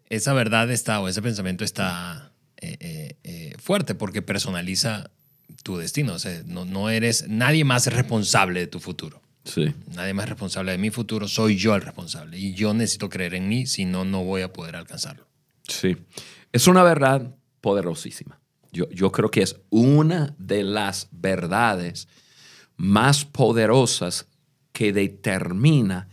esa 0.09 0.33
verdad 0.33 0.70
está, 0.70 1.01
o 1.01 1.09
ese 1.09 1.20
pensamiento 1.20 1.62
está 1.62 2.33
eh, 2.61 2.77
eh, 2.81 3.16
eh, 3.23 3.55
fuerte 3.59 3.94
porque 3.94 4.23
personaliza 4.23 5.11
tu 5.62 5.77
destino. 5.77 6.14
O 6.14 6.18
sea, 6.18 6.42
no, 6.47 6.64
no 6.64 6.90
eres, 6.90 7.29
nadie 7.29 7.64
más 7.64 7.87
responsable 7.87 8.61
de 8.61 8.66
tu 8.66 8.81
futuro. 8.81 9.23
Sí. 9.44 9.73
Nadie 9.94 10.12
más 10.12 10.29
responsable 10.29 10.73
de 10.73 10.79
mi 10.79 10.90
futuro, 10.90 11.27
soy 11.29 11.57
yo 11.57 11.75
el 11.75 11.83
responsable. 11.83 12.38
Y 12.38 12.55
yo 12.55 12.75
necesito 12.75 13.09
creer 13.09 13.35
en 13.35 13.49
mí, 13.49 13.66
si 13.66 13.85
no, 13.85 14.05
no 14.05 14.25
voy 14.25 14.42
a 14.42 14.53
poder 14.53 14.77
alcanzarlo. 14.77 15.27
Sí. 15.66 15.97
Es 16.53 16.66
una 16.66 16.83
verdad 16.83 17.35
poderosísima. 17.61 18.40
Yo, 18.73 18.88
yo 18.90 19.12
creo 19.12 19.31
que 19.31 19.42
es 19.42 19.57
una 19.71 20.35
de 20.38 20.62
las 20.62 21.09
verdades 21.11 22.09
más 22.77 23.25
poderosas 23.25 24.27
que 24.73 24.92
determina 24.92 26.09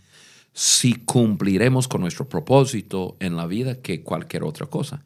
si 0.58 0.94
cumpliremos 0.94 1.86
con 1.86 2.00
nuestro 2.00 2.30
propósito 2.30 3.18
en 3.20 3.36
la 3.36 3.46
vida 3.46 3.82
que 3.82 4.02
cualquier 4.02 4.42
otra 4.42 4.64
cosa. 4.64 5.04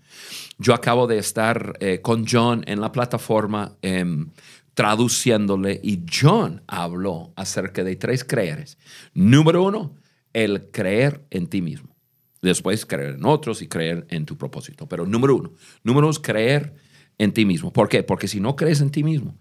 Yo 0.59 0.75
acabo 0.75 1.09
de 1.09 1.19
estar 1.19 1.77
eh, 1.81 2.01
con 2.01 2.25
John 2.25 2.63
en 2.69 2.81
la 2.81 2.93
plataforma 2.93 3.77
em, 3.83 4.31
traduciéndole 4.75 5.81
y 5.83 6.05
John 6.09 6.63
habló 6.69 7.33
acerca 7.35 7.83
de 7.83 7.97
tres 7.97 8.23
creeres. 8.23 8.79
Número 9.13 9.65
uno, 9.65 9.97
el 10.33 10.71
creer 10.71 11.27
en 11.31 11.49
ti 11.49 11.63
mismo. 11.63 11.97
Después 12.41 12.87
creer 12.87 13.17
en 13.17 13.25
otros 13.25 13.61
y 13.61 13.67
creer 13.67 14.07
en 14.09 14.27
tu 14.27 14.39
propósito. 14.39 14.89
Pero 14.89 15.05
número 15.05 15.35
uno, 15.35 15.53
número 15.83 16.07
dos, 16.07 16.21
creer 16.21 16.75
en 17.19 17.33
ti 17.33 17.45
mismo. 17.45 17.73
¿Por 17.73 17.89
qué? 17.89 18.05
Porque 18.05 18.29
si 18.29 18.39
no 18.39 18.55
crees 18.55 18.81
en 18.81 18.91
ti 18.91 19.03
mismo, 19.03 19.37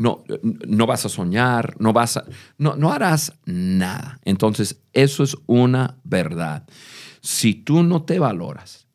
no, 0.00 0.24
no 0.42 0.86
vas 0.86 1.04
a 1.04 1.10
soñar, 1.10 1.76
no, 1.78 1.92
vas 1.92 2.16
a, 2.16 2.24
no, 2.56 2.74
no 2.74 2.90
harás 2.90 3.34
nada. 3.44 4.18
Entonces, 4.24 4.80
eso 4.94 5.22
es 5.22 5.36
una 5.44 5.98
verdad. 6.04 6.66
Si 7.20 7.52
tú 7.52 7.82
no 7.82 8.02
te 8.04 8.18
valoras, 8.18 8.86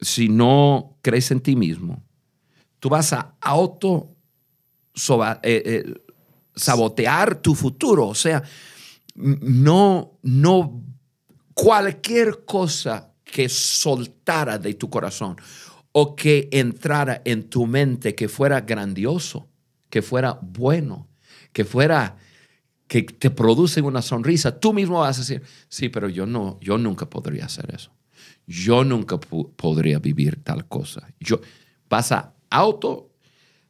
si 0.00 0.28
no 0.28 0.98
crees 1.02 1.30
en 1.30 1.38
ti 1.38 1.54
mismo, 1.54 2.02
tú 2.80 2.88
vas 2.88 3.12
a 3.12 3.36
auto 3.40 4.16
eh, 4.96 5.38
eh, 5.44 5.94
sabotear 6.56 7.36
tu 7.36 7.54
futuro. 7.54 8.08
O 8.08 8.14
sea, 8.16 8.42
no, 9.14 10.18
no 10.22 10.82
cualquier 11.54 12.44
cosa 12.44 13.12
que 13.22 13.48
soltara 13.48 14.58
de 14.58 14.74
tu 14.74 14.90
corazón 14.90 15.36
o 15.92 16.16
que 16.16 16.48
entrara 16.50 17.22
en 17.24 17.48
tu 17.48 17.68
mente 17.68 18.16
que 18.16 18.28
fuera 18.28 18.62
grandioso 18.62 19.48
que 19.94 20.02
fuera 20.02 20.36
bueno, 20.42 21.06
que 21.52 21.64
fuera 21.64 22.16
que 22.88 23.04
te 23.04 23.30
produce 23.30 23.80
una 23.80 24.02
sonrisa, 24.02 24.58
tú 24.58 24.72
mismo 24.72 24.98
vas 24.98 25.18
a 25.18 25.20
decir, 25.20 25.42
sí, 25.68 25.88
pero 25.88 26.08
yo 26.08 26.26
no, 26.26 26.58
yo 26.60 26.78
nunca 26.78 27.08
podría 27.08 27.44
hacer 27.44 27.72
eso. 27.72 27.92
Yo 28.44 28.82
nunca 28.82 29.20
podría 29.20 30.00
vivir 30.00 30.42
tal 30.42 30.66
cosa. 30.66 31.06
Yo 31.20 31.40
vas 31.88 32.10
a 32.10 32.34
auto 32.50 33.12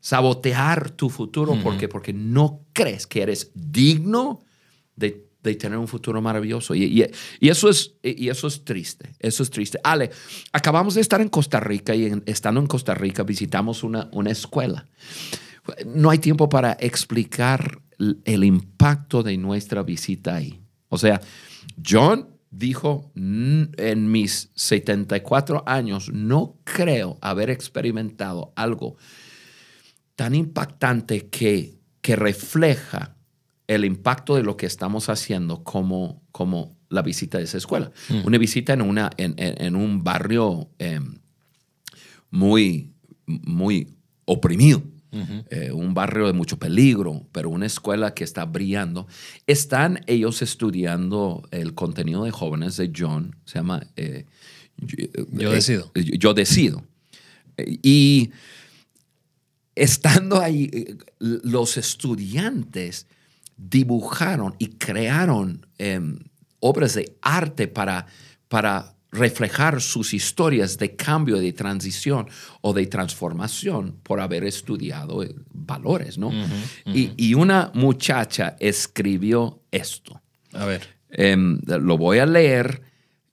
sabotear 0.01 0.93
tu 0.93 1.11
futuro 1.11 1.59
porque 1.63 1.89
porque 1.89 2.15
no 2.15 2.63
crees 2.73 3.07
que 3.07 3.21
eres 3.21 3.51
digno 3.53 4.41
de, 4.97 5.27
tener 5.43 5.77
un 5.77 5.89
futuro 5.89 6.23
maravilloso. 6.23 6.75
Y, 6.75 7.07
eso 7.43 7.69
es, 7.69 7.97
y 8.03 8.31
eso 8.31 8.47
es 8.47 8.65
triste, 8.65 9.13
eso 9.19 9.43
es 9.43 9.51
triste. 9.51 9.79
Ale, 9.85 10.11
acabamos 10.55 10.95
de 10.95 11.03
estar 11.03 11.21
en 11.21 11.29
Costa 11.29 11.61
Rica 11.61 11.95
y 11.95 12.11
estando 12.25 12.61
en 12.63 12.67
Costa 12.67 12.95
Rica 12.95 13.25
visitamos 13.25 13.85
una, 13.85 14.09
una 14.13 14.31
escuela 14.31 14.87
no 15.87 16.11
hay 16.11 16.19
tiempo 16.19 16.49
para 16.49 16.77
explicar 16.81 17.81
el 18.25 18.45
impacto 18.45 19.23
de 19.23 19.37
nuestra 19.37 19.83
visita 19.83 20.37
ahí. 20.37 20.61
O 20.89 20.99
sea, 20.99 21.21
John 21.85 22.29
dijo, 22.51 23.11
en 23.15 24.11
mis 24.11 24.51
74 24.55 25.65
años 25.67 26.11
no 26.13 26.57
creo 26.65 27.19
haber 27.21 27.51
experimentado 27.51 28.53
algo 28.57 28.97
tan 30.17 30.35
impactante 30.35 31.29
que, 31.29 31.79
que 32.01 32.17
refleja 32.17 33.17
el 33.67 33.85
impacto 33.85 34.37
de 34.37 34.43
lo 34.43 34.57
que 34.57 34.67
estamos 34.67 35.09
haciendo 35.09 35.65
como, 35.65 36.23
como 36.31 36.77
la 36.89 37.03
visita 37.03 37.39
de 37.39 37.45
esa 37.45 37.59
escuela. 37.59 37.91
Mm. 38.09 38.27
Una 38.27 38.39
visita 38.39 38.73
en, 38.75 38.83
una, 38.83 39.11
en, 39.17 39.77
un 39.77 40.05
barrio 40.05 40.69
em, 40.79 41.19
muy, 42.31 42.93
muy 43.27 43.97
oprimido. 44.27 44.83
Eh, 45.51 45.71
un 45.73 45.95
barrio 45.95 46.27
de 46.27 46.33
mucho 46.33 46.59
peligro, 46.59 47.27
pero 47.33 47.51
una 47.51 47.67
escuela 47.67 48.15
que 48.15 48.25
está 48.25 48.45
brillando. 48.45 49.07
Están 49.47 50.01
ellos 50.07 50.43
estudiando 50.43 51.47
el 51.51 51.75
contenido 51.75 52.25
de 52.25 52.31
jóvenes 52.31 52.77
de 52.77 52.93
John, 52.95 53.37
se 53.45 53.59
llama... 53.59 53.87
Eh, 53.97 54.27
yo 54.77 55.51
eh, 55.51 55.55
decido. 55.55 55.93
Yo 55.95 56.35
decido. 56.35 56.85
Y 57.57 58.33
estando 59.75 60.41
ahí, 60.41 60.97
los 61.19 61.77
estudiantes 61.77 63.07
dibujaron 63.57 64.55
y 64.59 64.69
crearon 64.69 65.67
em, 65.79 66.19
obras 66.61 66.95
de 66.95 67.17
arte 67.23 67.69
para, 67.69 68.07
para 68.49 68.94
reflejar 69.15 69.81
sus 69.81 70.13
historias 70.13 70.77
de 70.77 70.97
cambio, 70.97 71.39
de 71.39 71.53
transición 71.53 72.27
o 72.61 72.73
de 72.73 72.87
transformación 72.87 73.97
por 74.03 74.21
haber 74.21 74.45
estudiado 74.45 75.23
eh, 75.23 75.35
valores, 75.53 76.19
¿no? 76.19 76.33
Y, 76.87 77.35
una 77.35 77.71
muchacha 77.75 78.57
escribió 78.59 79.63
esto. 79.71 80.21
A 80.53 80.67
ver. 80.67 80.83
Em, 81.11 81.61
lo 81.67 81.97
voy 81.97 82.19
a 82.19 82.27
leer, 82.27 82.83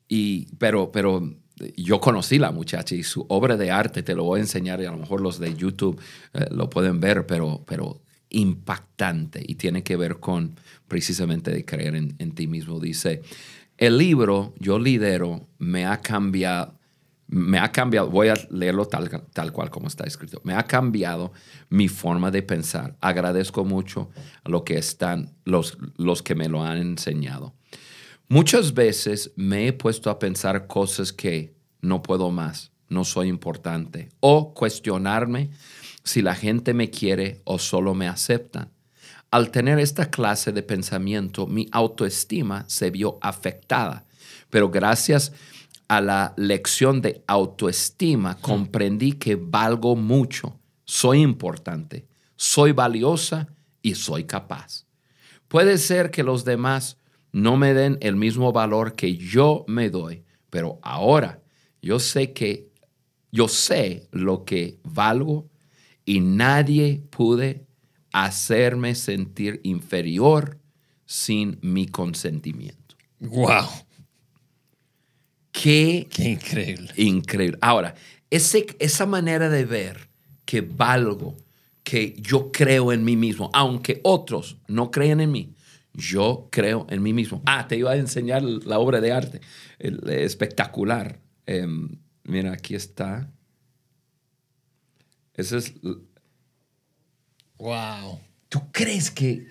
y, 0.08 0.48
pero, 0.58 0.92
pero 0.92 1.36
yo 1.76 2.00
conocí 2.00 2.38
la 2.38 2.52
muchacha 2.52 2.96
y 2.96 3.04
su 3.04 3.26
obra 3.30 3.58
de 3.58 3.72
arte 3.72 4.04
te 4.04 4.14
lo 4.14 4.24
voy 4.24 4.40
a 4.40 4.44
enseñar 4.44 4.82
y 4.82 4.86
a 4.86 4.92
lo 4.92 4.98
mejor 4.98 5.22
los 5.22 5.40
de 5.40 5.56
YouTube 5.56 6.00
eh, 6.34 6.46
lo 6.52 6.70
pueden 6.70 7.00
ver, 7.00 7.26
pero, 7.26 7.64
pero 7.66 8.02
impactante 8.30 9.44
y 9.46 9.56
tiene 9.56 9.84
que 9.84 9.96
ver 9.96 10.20
con 10.20 10.56
precisamente 10.88 11.52
de 11.52 11.66
creer 11.66 11.96
en, 11.96 12.16
en 12.20 12.34
ti 12.34 12.48
mismo. 12.48 12.80
Dice, 12.80 13.22
el 13.82 13.98
libro 13.98 14.54
Yo 14.60 14.78
Lidero 14.78 15.50
me 15.58 15.88
ha 15.88 16.02
cambiado, 16.02 16.78
me 17.26 17.58
ha 17.58 17.72
cambiado, 17.72 18.12
voy 18.12 18.28
a 18.28 18.36
leerlo 18.52 18.86
tal, 18.86 19.10
tal 19.34 19.52
cual 19.52 19.72
como 19.72 19.88
está 19.88 20.06
escrito, 20.06 20.40
me 20.44 20.54
ha 20.54 20.64
cambiado 20.68 21.34
mi 21.70 21.88
forma 21.88 22.30
de 22.30 22.44
pensar. 22.44 22.96
Agradezco 23.02 23.66
mucho 23.66 24.12
a 24.44 24.50
lo 24.50 24.64
que 24.64 24.78
están 24.78 25.34
los, 25.46 25.80
los 25.98 26.22
que 26.22 26.36
me 26.36 26.48
lo 26.48 26.64
han 26.64 26.78
enseñado. 26.78 27.56
Muchas 28.28 28.76
veces 28.76 29.34
me 29.36 29.68
he 29.68 29.74
puesto 29.74 30.12
a 30.12 30.20
pensar 30.20 30.68
cosas 30.68 31.12
que 31.12 31.56
no 31.82 32.04
puedo 32.04 32.30
más, 32.30 32.72
no 32.88 33.04
soy 33.04 33.30
importante, 33.30 34.10
o 34.20 34.54
cuestionarme 34.54 35.50
si 36.04 36.22
la 36.22 36.36
gente 36.36 36.76
me 36.76 36.92
quiere 36.92 37.42
o 37.46 37.58
solo 37.58 37.96
me 37.96 38.08
aceptan. 38.08 38.70
Al 39.32 39.50
tener 39.50 39.80
esta 39.80 40.12
clase 40.12 40.52
de 40.52 40.62
pensamiento, 40.62 41.48
mi 41.48 41.70
autoestima 41.72 42.66
se 42.68 42.92
vio 42.92 43.18
afectada, 43.22 44.06
pero 44.50 44.70
gracias 44.70 45.32
a 45.88 46.02
la 46.02 46.34
lección 46.36 47.02
de 47.02 47.24
autoestima 47.28 48.38
comprendí 48.42 49.14
que 49.14 49.38
valgo 49.38 49.96
mucho, 49.96 50.60
soy 50.84 51.22
importante, 51.22 52.06
soy 52.36 52.74
valiosa 52.74 53.48
y 53.82 53.96
soy 53.96 54.26
capaz. 54.26 54.86
Puede 55.48 55.78
ser 55.78 56.12
que 56.12 56.24
los 56.24 56.44
demás 56.44 56.98
no 57.32 57.56
me 57.56 57.74
den 57.74 57.98
el 58.02 58.18
mismo 58.18 58.52
valor 58.52 58.96
que 58.96 59.16
yo 59.16 59.64
me 59.66 59.90
doy, 59.90 60.26
pero 60.50 60.80
ahora 60.82 61.42
yo 61.82 62.00
sé 62.00 62.34
que 62.34 62.70
yo 63.32 63.48
sé 63.48 64.10
lo 64.12 64.44
que 64.44 64.80
valgo 64.84 65.50
y 66.04 66.20
nadie 66.20 67.02
puede 67.10 67.66
hacerme 68.12 68.96
sentir 68.96 69.60
inferior 69.64 70.58
sin 71.06 71.60
mi 71.62 71.88
consentimiento. 71.88 72.96
¡Wow! 73.20 73.68
Qué, 75.52 76.08
increíble. 76.18 76.92
Increíble. 76.96 77.58
Ahora, 77.62 77.96
ese, 78.30 78.66
esa 78.80 79.06
manera 79.06 79.50
de 79.50 79.66
ver 79.66 80.10
que 80.46 80.62
valgo, 80.62 81.38
que 81.84 82.16
yo 82.20 82.52
creo 82.52 82.92
en 82.92 83.04
mí 83.04 83.18
mismo, 83.18 83.50
aunque 83.54 84.00
otros 84.04 84.58
no 84.68 84.92
creen 84.92 85.20
en 85.20 85.32
mí, 85.32 85.54
yo 85.94 86.48
creo 86.52 86.88
en 86.90 87.04
mí 87.04 87.14
mismo. 87.14 87.42
Ah, 87.46 87.68
te 87.68 87.78
iba 87.78 87.92
a 87.92 87.98
enseñar 87.98 88.44
la 88.44 88.80
obra 88.80 89.02
de 89.02 89.12
arte, 89.12 89.42
espectacular. 89.80 91.20
Em, 91.46 91.98
mira, 92.24 92.54
aquí 92.54 92.76
está. 92.76 93.30
Ese 95.34 95.58
es 95.58 95.74
Wow. 97.62 98.20
¿Tú 98.50 98.60
crees 98.72 99.12
que 99.12 99.46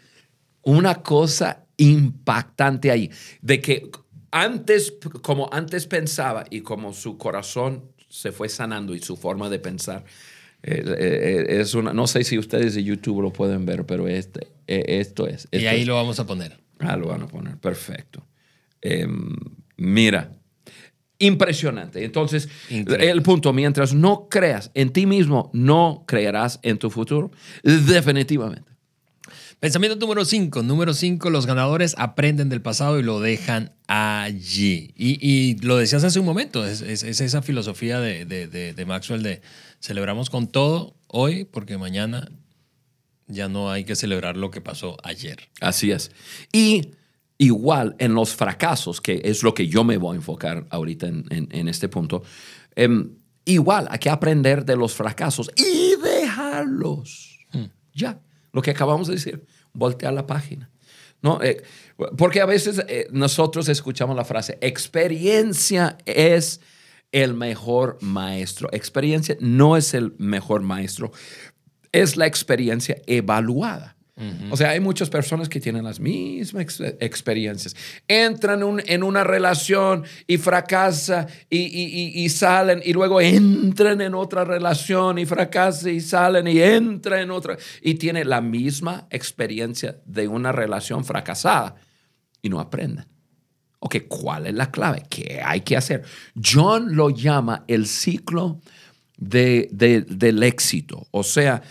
una 0.62 1.00
cosa 1.00 1.64
impactante 1.76 2.90
ahí, 2.90 3.08
de 3.40 3.60
que 3.60 3.88
antes, 4.32 4.92
como 5.22 5.48
antes 5.52 5.86
pensaba 5.86 6.44
y 6.50 6.60
como 6.60 6.92
su 6.92 7.16
corazón 7.16 7.84
se 8.08 8.32
fue 8.32 8.48
sanando 8.48 8.96
y 8.96 8.98
su 8.98 9.16
forma 9.16 9.48
de 9.48 9.60
pensar, 9.60 10.04
eh, 10.64 10.82
eh, 10.98 11.60
es 11.60 11.74
una, 11.74 11.92
no 11.94 12.08
sé 12.08 12.24
si 12.24 12.36
ustedes 12.36 12.74
de 12.74 12.82
YouTube 12.82 13.22
lo 13.22 13.32
pueden 13.32 13.64
ver, 13.64 13.86
pero 13.86 14.08
este, 14.08 14.48
eh, 14.66 14.84
esto 15.00 15.28
es. 15.28 15.46
y 15.52 15.64
ahí 15.66 15.84
lo 15.84 15.94
vamos 15.94 16.18
a 16.18 16.26
poner. 16.26 16.58
Ah, 16.80 16.96
lo 16.96 17.06
van 17.08 17.22
a 17.22 17.28
poner, 17.28 17.58
perfecto. 17.58 18.26
Em, 18.82 19.36
mira, 19.76 20.32
impresionante. 21.20 22.04
Entonces, 22.04 22.48
el 22.68 23.22
punto, 23.22 23.52
mientras 23.52 23.94
no 23.94 24.26
creas 24.28 24.72
en 24.74 24.90
ti 24.90 25.06
mismo, 25.06 25.50
no 25.52 26.04
creerás 26.06 26.58
en 26.62 26.78
tu 26.78 26.90
futuro, 26.90 27.30
definitivamente. 27.62 28.70
Pensamiento 29.60 29.96
número 29.96 30.24
5. 30.24 30.62
Número 30.62 30.94
5, 30.94 31.28
los 31.28 31.44
ganadores 31.44 31.94
aprenden 31.98 32.48
del 32.48 32.62
pasado 32.62 32.98
y 32.98 33.02
lo 33.02 33.20
dejan 33.20 33.74
allí. 33.86 34.94
Y, 34.96 35.56
lo 35.62 35.76
decías 35.76 36.02
hace 36.02 36.18
un 36.18 36.24
momento, 36.24 36.66
es, 36.66 36.80
esa 36.80 37.42
filosofía 37.42 38.00
de, 38.00 38.24
de, 38.24 38.86
Maxwell 38.86 39.22
de 39.22 39.42
celebramos 39.78 40.30
con 40.30 40.48
todo 40.48 40.96
hoy 41.08 41.44
porque 41.44 41.76
mañana 41.76 42.30
ya 43.26 43.48
no 43.48 43.70
hay 43.70 43.84
que 43.84 43.96
celebrar 43.96 44.38
lo 44.38 44.50
que 44.50 44.62
pasó 44.62 44.96
ayer. 45.04 45.50
Así 45.60 45.90
es. 45.90 46.10
Y 46.54 46.92
igual 47.40 47.96
en 47.98 48.14
los 48.14 48.34
fracasos, 48.34 49.00
que 49.00 49.22
es 49.24 49.42
lo 49.42 49.54
que 49.54 49.66
yo 49.66 49.82
me 49.82 49.96
voy 49.96 50.12
a 50.12 50.16
enfocar 50.16 50.66
ahorita 50.68 51.06
en, 51.06 51.68
este 51.68 51.88
punto, 51.88 52.22
em, 52.76 53.16
igual 53.46 53.88
hay 53.90 53.98
que 53.98 54.10
aprender 54.10 54.66
de 54.66 54.76
los 54.76 54.92
fracasos 54.92 55.50
y 55.56 55.96
dejarlos. 55.96 57.38
Hmm. 57.50 57.64
Ya 57.94 58.20
lo 58.52 58.60
que 58.60 58.70
acabamos 58.70 59.08
de 59.08 59.14
decir, 59.14 59.46
voltea 59.72 60.12
la 60.12 60.26
página. 60.26 60.70
¿No? 61.22 61.42
Eh, 61.42 61.62
porque 62.16 62.40
a 62.40 62.46
veces 62.46 62.82
eh, 62.88 63.08
nosotros 63.10 63.68
escuchamos 63.68 64.16
la 64.16 64.24
frase, 64.24 64.58
experiencia 64.60 65.96
es 66.04 66.60
el 67.10 67.34
mejor 67.34 67.98
maestro. 68.02 68.68
Experiencia 68.72 69.36
no 69.40 69.78
es 69.78 69.94
el 69.94 70.14
mejor 70.18 70.60
maestro, 70.60 71.10
es 71.92 72.16
la 72.16 72.26
experiencia 72.26 73.00
evaluada. 73.06 73.96
O 74.50 74.56
sea, 74.56 74.70
hay 74.70 74.80
muchas 74.80 75.08
personas 75.08 75.48
que 75.48 75.60
tienen 75.60 75.84
las 75.84 75.98
mismas 75.98 76.80
experiencias. 77.00 77.74
Entran 78.06 78.62
en 78.86 79.02
una 79.02 79.24
relación 79.24 80.04
y 80.26 80.36
fracasa 80.36 81.26
y, 81.48 82.28
salen 82.28 82.82
y 82.84 82.92
luego 82.92 83.20
entran 83.20 84.00
en 84.00 84.14
otra 84.14 84.44
relación 84.44 85.18
y 85.18 85.26
fracasa 85.26 85.90
y 85.90 86.00
salen 86.00 86.46
y 86.48 86.60
entran 86.60 87.20
en 87.20 87.30
otra 87.30 87.56
y 87.82 87.94
tiene 87.94 88.24
la 88.24 88.40
misma 88.40 89.06
experiencia 89.10 89.98
de 90.04 90.28
una 90.28 90.52
relación 90.52 91.04
fracasada 91.04 91.76
y 92.42 92.48
no 92.48 92.60
aprenden. 92.60 93.06
Ok, 93.78 93.96
¿cuál 94.08 94.46
es 94.46 94.54
la 94.54 94.70
clave? 94.70 95.04
¿Qué 95.08 95.40
hay 95.42 95.62
que 95.62 95.76
hacer? 95.76 96.02
John 96.42 96.94
lo 96.94 97.08
llama 97.08 97.64
el 97.66 97.86
ciclo 97.86 98.60
del 99.16 100.42
éxito. 100.42 101.06
O 101.10 101.22
sea, 101.22 101.62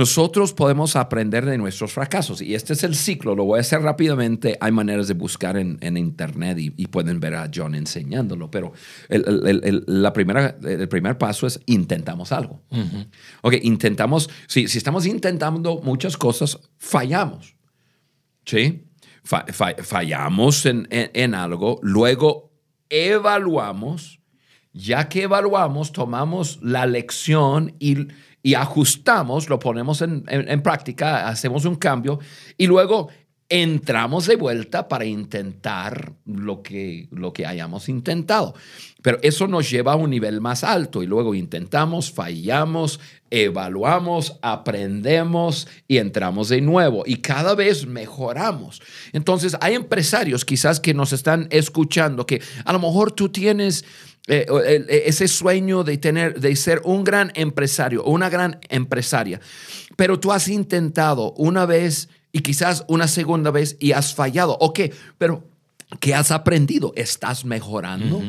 nosotros 0.00 0.54
podemos 0.54 0.96
aprender 0.96 1.44
de 1.44 1.58
nuestros 1.58 1.92
fracasos 1.92 2.40
y 2.40 2.54
este 2.54 2.72
es 2.72 2.84
el 2.84 2.94
ciclo, 2.94 3.34
lo 3.34 3.44
voy 3.44 3.58
a 3.58 3.60
hacer 3.60 3.82
rápidamente, 3.82 4.56
hay 4.58 4.72
maneras 4.72 5.08
de 5.08 5.14
buscar 5.14 5.58
en, 5.58 5.78
internet 5.98 6.56
y, 6.58 6.86
pueden 6.86 7.20
ver 7.20 7.34
a 7.34 7.50
John 7.54 7.74
enseñándolo, 7.74 8.50
pero 8.50 8.72
el, 9.10 9.84
la 9.86 10.14
primera, 10.14 10.56
el 10.62 10.88
primer 10.88 11.18
paso 11.18 11.46
es 11.46 11.60
intentamos 11.66 12.32
algo. 12.32 12.62
Ok, 13.42 13.56
intentamos, 13.60 14.30
si, 14.46 14.68
si 14.68 14.78
estamos 14.78 15.04
intentando 15.04 15.82
muchas 15.82 16.16
cosas, 16.16 16.58
fallamos. 16.78 17.54
¿Sí? 18.46 18.86
fallamos 19.22 20.64
en, 20.64 20.88
en 20.90 21.34
algo, 21.34 21.78
luego 21.82 22.54
evaluamos, 22.88 24.22
ya 24.72 25.10
que 25.10 25.24
evaluamos, 25.24 25.92
tomamos 25.92 26.58
la 26.62 26.86
lección 26.86 27.76
y 27.78 28.08
y 28.42 28.54
ajustamos, 28.54 29.48
lo 29.48 29.58
ponemos 29.58 30.02
en, 30.02 30.62
práctica, 30.62 31.28
hacemos 31.28 31.64
un 31.64 31.76
cambio 31.76 32.18
y 32.56 32.66
luego 32.66 33.08
entramos 33.50 34.26
de 34.26 34.36
vuelta 34.36 34.88
para 34.88 35.04
intentar 35.04 36.12
lo 36.24 36.62
que, 36.62 37.08
lo 37.10 37.32
que 37.32 37.46
hayamos 37.46 37.88
intentado. 37.88 38.54
Pero 39.02 39.18
eso 39.22 39.48
nos 39.48 39.68
lleva 39.68 39.94
a 39.94 39.96
un 39.96 40.10
nivel 40.10 40.40
más 40.40 40.62
alto 40.62 41.02
y 41.02 41.06
luego 41.06 41.34
intentamos, 41.34 42.12
fallamos, 42.12 43.00
evaluamos, 43.30 44.38
aprendemos 44.40 45.66
y 45.88 45.98
entramos 45.98 46.48
de 46.48 46.60
nuevo 46.60 47.02
y 47.04 47.16
cada 47.16 47.54
vez 47.54 47.86
mejoramos. 47.86 48.80
Entonces 49.12 49.56
hay 49.60 49.74
empresarios 49.74 50.44
quizás 50.44 50.78
que 50.78 50.94
nos 50.94 51.12
están 51.12 51.48
escuchando 51.50 52.26
que 52.26 52.40
a 52.64 52.72
lo 52.72 52.78
mejor 52.78 53.10
tú 53.12 53.30
tienes 53.30 53.84
eh, 54.26 54.46
eh, 54.48 55.02
ese 55.06 55.28
sueño 55.28 55.82
de 55.82 55.98
tener, 55.98 56.40
de 56.40 56.54
ser 56.54 56.82
un 56.84 57.04
gran 57.04 57.32
empresario 57.34 58.04
o 58.04 58.10
una 58.10 58.28
gran 58.28 58.60
empresaria, 58.68 59.40
pero 59.96 60.20
tú 60.20 60.30
has 60.30 60.48
intentado 60.48 61.32
una 61.32 61.66
vez 61.66 62.08
y 62.30 62.40
quizás 62.40 62.84
una 62.86 63.08
segunda 63.08 63.50
vez 63.50 63.76
y 63.80 63.92
has 63.92 64.14
fallado. 64.14 64.56
Ok, 64.60 64.80
pero 65.18 65.44
¿qué 65.98 66.14
has 66.14 66.30
aprendido? 66.30 66.92
¿Estás 66.96 67.44
mejorando? 67.44 68.22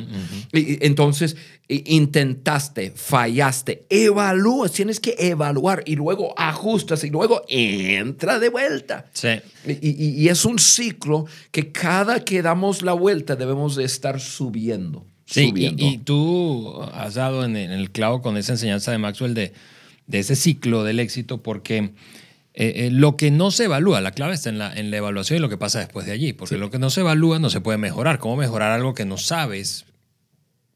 Y, 0.53 0.83
entonces, 0.83 1.35
intentaste, 1.67 2.93
fallaste, 2.95 3.85
evalúas, 3.89 4.71
tienes 4.71 4.99
que 4.99 5.15
evaluar 5.19 5.83
y 5.85 5.95
luego 5.95 6.33
ajustas 6.35 7.03
y 7.03 7.09
luego 7.09 7.43
entra 7.47 8.39
de 8.39 8.49
vuelta. 8.49 9.05
Sí. 9.13 9.39
Y, 9.67 10.23
y 10.23 10.29
es 10.29 10.45
un 10.45 10.57
ciclo 10.57 11.25
que 11.51 11.71
cada 11.71 12.23
que 12.23 12.41
damos 12.41 12.81
la 12.81 12.93
vuelta 12.93 13.35
debemos 13.35 13.75
de 13.75 13.83
estar 13.83 14.19
subiendo. 14.19 15.05
Sí, 15.31 15.53
y, 15.55 15.97
tú 15.99 16.83
has 16.93 17.13
dado 17.13 17.45
en, 17.45 17.55
el 17.55 17.91
clavo 17.91 18.21
con 18.21 18.35
esa 18.35 18.51
enseñanza 18.51 18.91
de 18.91 18.97
Maxwell 18.97 19.33
de, 19.33 19.53
de 20.07 20.19
ese 20.19 20.35
ciclo 20.35 20.83
del 20.83 20.99
éxito, 20.99 21.41
porque 21.41 21.93
eh, 22.53 22.73
eh, 22.75 22.89
lo 22.91 23.15
que 23.15 23.31
no 23.31 23.49
se 23.49 23.63
evalúa, 23.63 24.01
la 24.01 24.11
clave 24.11 24.33
está 24.33 24.49
en 24.49 24.57
la, 24.57 24.73
en 24.73 24.91
la 24.91 24.97
evaluación 24.97 25.37
y 25.37 25.39
lo 25.39 25.47
que 25.47 25.57
pasa 25.57 25.79
después 25.79 26.05
de 26.05 26.11
allí, 26.11 26.33
porque 26.33 26.57
lo 26.57 26.69
que 26.69 26.79
no 26.79 26.89
se 26.89 26.99
evalúa 26.99 27.39
no 27.39 27.49
se 27.49 27.61
puede 27.61 27.77
mejorar. 27.77 28.19
¿Cómo 28.19 28.35
mejorar 28.35 28.73
algo 28.73 28.93
que 28.93 29.05
no 29.05 29.17
sabes 29.17 29.85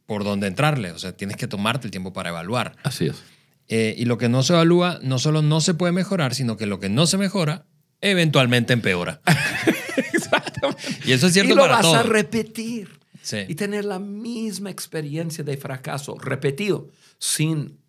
por 0.05 0.23
dónde 0.23 0.47
entrarle? 0.47 0.91
O 0.91 0.99
sea, 0.99 1.11
tienes 1.11 1.35
que 1.35 1.47
tomarte 1.47 1.87
el 1.87 1.91
tiempo 1.91 2.13
para 2.13 2.29
evaluar. 2.29 2.77
Así 2.83 3.07
es. 3.07 3.23
Eh, 3.67 3.93
y 3.97 4.05
lo 4.05 4.17
que 4.17 4.29
no 4.29 4.41
se 4.41 4.53
evalúa 4.53 4.99
no 5.03 5.19
solo 5.19 5.41
no 5.41 5.59
se 5.59 5.73
puede 5.73 5.91
mejorar, 5.91 6.33
sino 6.33 6.55
que 6.55 6.65
lo 6.65 6.79
que 6.79 6.87
no 6.87 7.07
se 7.07 7.17
mejora 7.17 7.65
eventualmente 7.99 8.71
empeora. 8.71 9.19
Exactamente. 10.13 10.81
Y 11.05 11.11
eso 11.11 11.27
es 11.27 11.33
cierto 11.33 11.51
y 11.51 11.55
lo 11.57 11.67
vas 11.67 11.85
a 11.85 12.03
repetir 12.03 13.04
y 13.33 13.55
tener 13.55 13.85
la 13.85 13.99
misma 13.99 14.69
experiencia 14.69 15.43
de 15.43 15.57
fracaso 15.57 16.17
repetido 16.17 16.89
sin, 17.17 17.79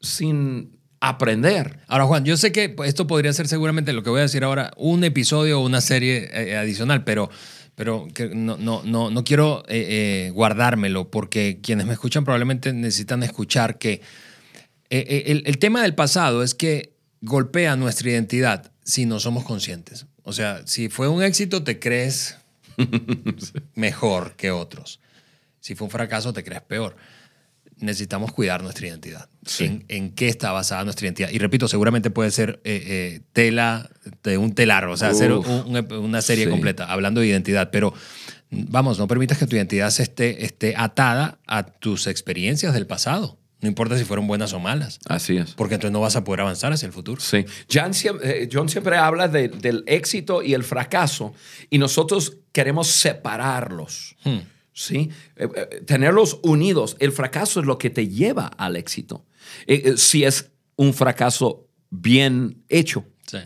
sin 0.00 0.78
aprender. 1.00 1.78
Ahora, 1.88 2.04
Juan, 2.06 2.24
yo 2.24 2.36
sé 2.36 2.52
que 2.52 2.74
esto 2.84 3.06
podría 3.06 3.32
ser 3.32 3.48
seguramente 3.48 3.92
lo 3.92 4.02
que 4.02 4.10
voy 4.10 4.20
a 4.20 4.22
decir 4.22 4.44
ahora, 4.44 4.72
un 4.76 5.04
episodio 5.04 5.60
o 5.60 5.64
una 5.64 5.80
serie 5.80 6.28
eh, 6.32 6.56
adicional, 6.56 7.04
pero, 7.04 7.30
pero 7.74 8.08
no, 8.34 8.56
no, 8.56 8.82
no, 8.84 9.10
no 9.10 9.24
quiero 9.24 9.64
eh, 9.68 10.26
eh, 10.28 10.30
guardármelo 10.30 11.10
porque 11.10 11.60
quienes 11.62 11.86
me 11.86 11.92
escuchan 11.92 12.24
probablemente 12.24 12.72
necesitan 12.72 13.22
escuchar 13.22 13.78
que 13.78 14.02
el, 14.88 15.42
el 15.46 15.58
tema 15.58 15.82
del 15.82 15.96
pasado 15.96 16.44
es 16.44 16.54
que 16.54 16.94
golpea 17.20 17.74
nuestra 17.76 18.10
identidad 18.10 18.70
si 18.84 19.04
no 19.04 19.18
somos 19.18 19.44
conscientes. 19.44 20.06
O 20.22 20.32
sea, 20.32 20.62
si 20.66 20.88
fue 20.88 21.08
un 21.08 21.22
éxito, 21.22 21.64
te 21.64 21.80
crees 21.80 22.36
mejor 23.74 24.36
que 24.36 24.50
otros. 24.50 25.00
Si 25.60 25.74
fue 25.74 25.86
un 25.86 25.90
fracaso, 25.90 26.32
te 26.32 26.44
crees 26.44 26.62
peor. 26.62 26.96
Necesitamos 27.78 28.32
cuidar 28.32 28.62
nuestra 28.62 28.86
identidad. 28.86 29.28
En, 29.58 30.12
qué 30.12 30.28
está 30.28 30.52
basada 30.52 30.84
nuestra 30.84 31.06
identidad? 31.06 31.30
Y 31.30 31.38
repito, 31.38 31.68
seguramente 31.68 32.10
puede 32.10 32.30
ser 32.30 32.60
eh, 32.64 32.82
eh, 32.86 33.20
tela 33.32 33.90
de 34.22 34.38
un 34.38 34.54
telar, 34.54 34.86
o 34.86 34.96
sea, 34.96 35.08
hacer 35.10 35.32
una 35.32 36.22
serie 36.22 36.48
completa 36.48 36.86
hablando 36.86 37.20
de 37.20 37.26
identidad, 37.26 37.70
pero 37.70 37.92
vamos, 38.50 38.98
no 38.98 39.06
permitas 39.06 39.38
que 39.38 39.46
tu 39.46 39.56
identidad 39.56 39.92
esté, 39.98 40.44
esté 40.44 40.74
atada 40.76 41.38
a 41.46 41.64
tus 41.64 42.06
experiencias 42.06 42.72
del 42.72 42.86
pasado. 42.86 43.38
No 43.60 43.68
importa 43.68 43.96
si 43.96 44.04
fueron 44.04 44.26
buenas 44.26 44.52
o 44.52 44.60
malas. 44.60 44.98
Así 45.08 45.36
es. 45.36 45.54
Porque 45.54 45.74
entonces 45.74 45.92
no 45.92 46.00
vas 46.00 46.16
a 46.16 46.24
poder 46.24 46.42
avanzar 46.42 46.72
hacia 46.72 46.86
el 46.86 46.92
futuro. 46.92 47.20
Sí. 47.20 47.46
John 47.72 47.94
siempre, 47.94 48.42
eh, 48.42 48.48
John 48.52 48.68
siempre 48.68 48.96
habla 48.96 49.28
del 49.28 49.82
éxito 49.86 50.42
y 50.42 50.54
el 50.54 50.62
fracaso 50.62 51.32
y 51.70 51.78
nosotros 51.78 52.36
queremos 52.52 52.88
separarlos. 52.88 54.16
Hmm. 54.24 54.38
¿Sí? 54.72 55.10
Eh, 55.36 55.48
eh, 55.56 55.82
tenerlos 55.86 56.38
unidos. 56.42 56.96
El 56.98 57.12
fracaso 57.12 57.60
es 57.60 57.66
lo 57.66 57.78
que 57.78 57.88
te 57.88 58.08
lleva 58.08 58.46
al 58.46 58.76
éxito. 58.76 59.24
si 59.96 60.24
es 60.24 60.50
un 60.76 60.92
fracaso 60.92 61.66
bien 61.88 62.62
hecho. 62.68 63.06
Sí. 63.26 63.38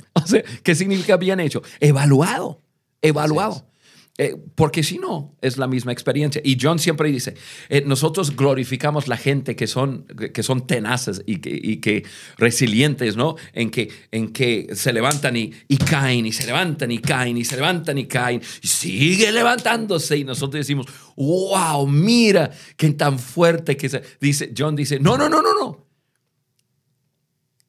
¿Qué 0.65 0.75
significa 0.75 1.17
bien 1.17 1.39
hecho? 1.39 1.63
Evaluado. 1.79 2.63
Evaluado. 3.01 3.70
Eh, 4.19 4.37
porque 4.55 4.83
si 4.83 4.99
no, 4.99 5.35
es 5.41 5.57
la 5.57 5.67
misma 5.67 5.93
experiencia. 5.93 6.43
Y 6.45 6.59
John 6.61 6.79
siempre 6.79 7.11
dice, 7.11 7.35
eh, 7.71 7.83
nosotros 7.87 8.37
glorificamos 8.37 9.09
la 9.09 9.17
gente 9.17 9.57
que 9.57 9.67
son, 9.67 10.05
que 10.05 10.43
son 10.43 10.67
tenaces 10.67 11.23
y 11.25 11.39
que, 11.39 11.59
y 11.63 11.79
que 11.79 12.05
resilientes, 12.37 13.17
¿no? 13.17 13.37
En 13.55 13.71
que, 13.71 13.91
en 14.11 14.33
que 14.33 14.69
se 14.75 14.93
levantan 14.93 15.37
y, 15.37 15.53
y, 15.69 15.79
caen, 15.79 16.27
y 16.27 16.33
se 16.33 16.47
levantan 16.47 16.91
y 16.91 16.99
caen, 16.99 17.39
y 17.39 17.45
se 17.45 17.57
levantan 17.57 17.97
y 17.97 18.07
caen, 18.07 18.43
y 18.61 18.67
sigue 18.67 19.33
levantándose. 19.33 20.19
Y 20.19 20.25
nosotros 20.25 20.61
decimos, 20.61 20.87
wow, 21.17 21.87
mira 21.87 22.51
qué 22.77 22.91
tan 22.91 23.19
fuerte 23.19 23.77
que 23.77 23.89
se... 23.89 24.03
Dice, 24.21 24.53
John 24.57 24.77
dice, 24.77 25.01
no, 25.01 25.17
no, 25.17 25.31
no, 25.31 25.41
no, 25.41 25.55
no. 25.55 25.87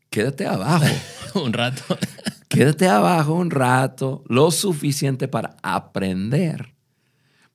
Quédate 0.10 0.45
abajo. 0.45 0.86
Un 1.36 1.54
rato. 1.54 1.97
Quédate 2.51 2.85
abajo 2.85 3.33
un 3.35 3.49
rato, 3.49 4.25
lo 4.27 4.51
suficiente 4.51 5.29
para 5.29 5.55
aprender. 5.63 6.73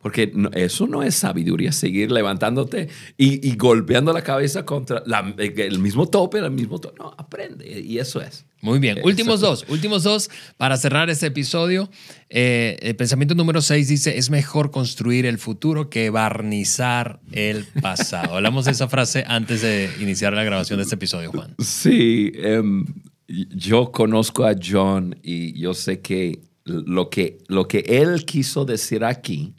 Porque 0.00 0.32
eso 0.54 0.86
no 0.86 1.02
es 1.02 1.16
sabiduría, 1.16 1.70
seguir 1.70 2.10
levantándote 2.10 2.88
y, 3.18 3.54
golpeando 3.56 4.14
la 4.14 4.22
cabeza 4.22 4.64
contra 4.64 5.02
el 5.36 5.78
mismo 5.80 6.08
tope, 6.08 6.38
el 6.38 6.50
mismo 6.50 6.80
tope. 6.80 6.98
No, 6.98 7.14
aprende 7.18 7.78
y 7.78 7.98
eso 7.98 8.22
es. 8.22 8.46
Muy 8.62 8.78
bien. 8.78 9.00
Últimos 9.04 9.40
dos, 9.40 9.66
últimos 9.68 10.02
dos 10.02 10.30
para 10.56 10.78
cerrar 10.78 11.10
este 11.10 11.26
episodio. 11.26 11.90
Eh, 12.30 12.78
el 12.80 12.96
pensamiento 12.96 13.34
número 13.34 13.60
seis 13.60 13.88
dice, 13.88 14.16
es 14.16 14.30
mejor 14.30 14.70
construir 14.70 15.26
el 15.26 15.36
futuro 15.36 15.90
que 15.90 16.08
barnizar 16.08 17.20
el 17.32 17.66
pasado. 17.82 18.36
Hablamos 18.36 18.64
de 18.64 18.70
esa 18.70 18.88
frase 18.88 19.24
antes 19.26 19.60
de 19.60 19.90
iniciar 20.00 20.32
la 20.32 20.44
grabación 20.44 20.78
de 20.78 20.84
este 20.84 20.94
episodio, 20.94 21.32
Juan. 21.32 21.54
Sí, 21.58 22.32
em, 22.36 22.86
yo 23.28 23.92
conozco 23.92 24.44
a 24.44 24.54
John 24.54 25.18
y 25.22 25.58
yo 25.58 25.74
sé 25.74 26.00
que 26.00 26.40
lo 26.64 27.10
que, 27.10 27.38
lo 27.48 27.68
que 27.68 27.80
él 27.86 28.24
quiso 28.24 28.64
decir 28.64 29.04
aquí 29.04 29.54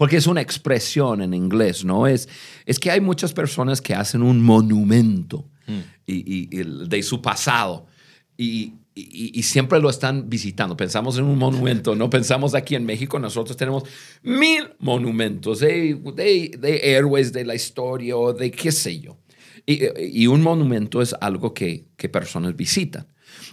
porque 0.00 0.16
es 0.16 0.26
una 0.26 0.40
expresión 0.40 1.20
en 1.20 1.34
inglés, 1.34 1.84
¿no? 1.84 2.06
Es, 2.06 2.26
es 2.64 2.78
que 2.78 2.90
hay 2.90 3.02
muchas 3.02 3.34
personas 3.34 3.82
que 3.82 3.94
hacen 3.94 4.22
un 4.22 4.42
monumento 4.42 5.44
hmm. 5.66 5.80
y, 6.06 6.46
de 6.46 7.02
su 7.02 7.20
pasado 7.20 7.86
y, 8.34 8.72
y, 8.94 9.42
siempre 9.42 9.78
lo 9.78 9.90
están 9.90 10.30
visitando. 10.30 10.74
Pensamos 10.74 11.18
en 11.18 11.24
un 11.24 11.36
monumento, 11.36 11.94
no 11.94 12.08
pensamos 12.08 12.54
aquí 12.54 12.76
en 12.76 12.86
México, 12.86 13.18
nosotros 13.18 13.58
tenemos 13.58 13.84
mil 14.22 14.70
monumentos 14.78 15.60
de, 15.60 16.00
de, 16.14 16.56
de 16.58 16.94
héroes 16.96 17.30
de 17.34 17.44
la 17.44 17.54
historia 17.54 18.16
o 18.16 18.32
de 18.32 18.50
qué 18.50 18.72
sé 18.72 19.00
yo. 19.00 19.18
Y, 19.66 20.26
un 20.26 20.42
monumento 20.42 21.02
es 21.02 21.14
algo 21.20 21.54
que, 21.54 21.86
que 21.96 22.08
personas 22.08 22.56
visitan. 22.56 23.06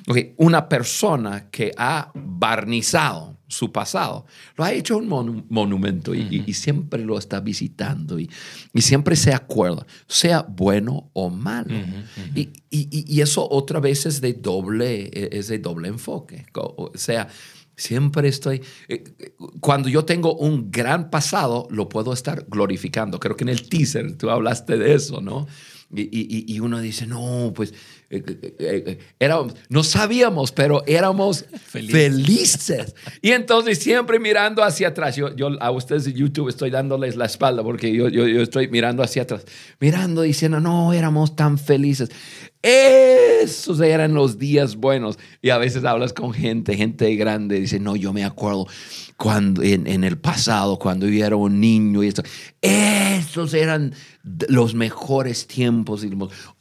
Okay, 0.08 0.34
una 0.38 0.68
persona 0.70 1.50
que 1.50 1.72
ha 1.78 2.12
barnizado 2.16 3.38
su 3.48 3.72
pasado. 3.72 4.26
Lo 4.56 4.64
ha 4.64 4.74
hecho 4.74 4.98
un 4.98 5.46
monumento 5.50 6.14
y, 6.14 6.54
siempre 6.54 7.04
lo 7.04 7.18
está 7.18 7.40
visitando 7.40 8.20
y, 8.20 8.30
siempre 8.76 9.16
se 9.16 9.34
acuerda, 9.34 9.86
sea 10.08 10.42
bueno 10.42 11.10
o 11.14 11.30
malo. 11.30 11.74
y, 12.36 13.22
eso 13.22 13.48
otra 13.50 13.80
vez 13.80 14.06
es 14.06 14.22
de 14.22 14.34
doble, 14.34 15.10
es 15.14 15.48
de 15.48 15.60
doble 15.60 15.90
enfoque. 15.90 16.46
O 16.54 16.92
sea, 16.96 17.28
siempre 17.78 18.28
estoy, 18.28 18.62
eh, 18.90 19.04
cuando 19.62 19.88
yo 19.88 20.04
tengo 20.04 20.36
un 20.36 20.72
gran 20.72 21.10
pasado, 21.10 21.68
lo 21.70 21.88
puedo 21.88 22.12
estar 22.12 22.46
glorificando. 22.50 23.20
Creo 23.20 23.38
que 23.38 23.44
en 23.44 23.50
el 23.50 23.70
teaser 23.70 24.18
tú 24.18 24.30
hablaste 24.30 24.78
de 24.78 24.96
eso, 24.96 25.22
¿no? 25.22 25.48
Y, 25.90 26.60
uno 26.60 26.82
dice, 26.82 27.08
no, 27.08 27.54
pues 27.56 27.74
eh, 28.10 28.22
eh, 28.60 29.00
eh, 29.20 29.30
no 29.70 29.84
sabíamos, 29.84 30.52
pero 30.52 30.84
éramos 30.86 31.46
felices. 31.66 32.94
Y 33.22 33.32
entonces 33.32 33.80
siempre 33.80 34.20
mirando 34.20 34.64
hacia 34.64 34.90
atrás. 34.90 35.16
Yo, 35.16 35.34
yo 35.34 35.50
a 35.62 35.72
ustedes 35.72 36.04
de 36.04 36.14
YouTube 36.14 36.50
estoy 36.50 36.72
dándoles 36.72 37.16
la 37.16 37.26
espalda 37.26 37.64
porque 37.64 37.94
yo, 37.94 38.10
yo, 38.10 38.28
yo 38.28 38.42
estoy 38.42 38.68
mirando 38.68 39.02
hacia 39.02 39.22
atrás, 39.22 39.46
mirando, 39.80 40.24
diciendo, 40.24 40.60
no, 40.60 40.92
éramos 40.92 41.38
tan 41.38 41.58
felices. 41.58 42.10
Esos 42.62 43.80
eran 43.80 44.14
los 44.14 44.38
días 44.38 44.76
buenos. 44.76 45.18
Y 45.42 45.52
a 45.52 45.58
veces 45.58 45.84
hablas 45.86 46.14
con 46.14 46.34
gente, 46.34 46.76
gente 46.76 47.16
grande, 47.16 47.60
dice, 47.60 47.80
no, 47.80 47.96
yo 47.96 48.14
me 48.14 48.26
acuerdo 48.26 48.68
cuando 49.16 49.64
en, 49.64 50.04
el 50.04 50.18
pasado, 50.18 50.78
cuando 50.78 51.08
yo 51.08 51.26
era 51.26 51.36
un 51.36 51.60
niño 51.60 52.04
y 52.04 52.08
esto. 52.08 52.24
Esos 52.62 53.54
eran 53.54 53.94
los 54.50 54.74
mejores 54.74 55.48
tiempos. 55.48 56.06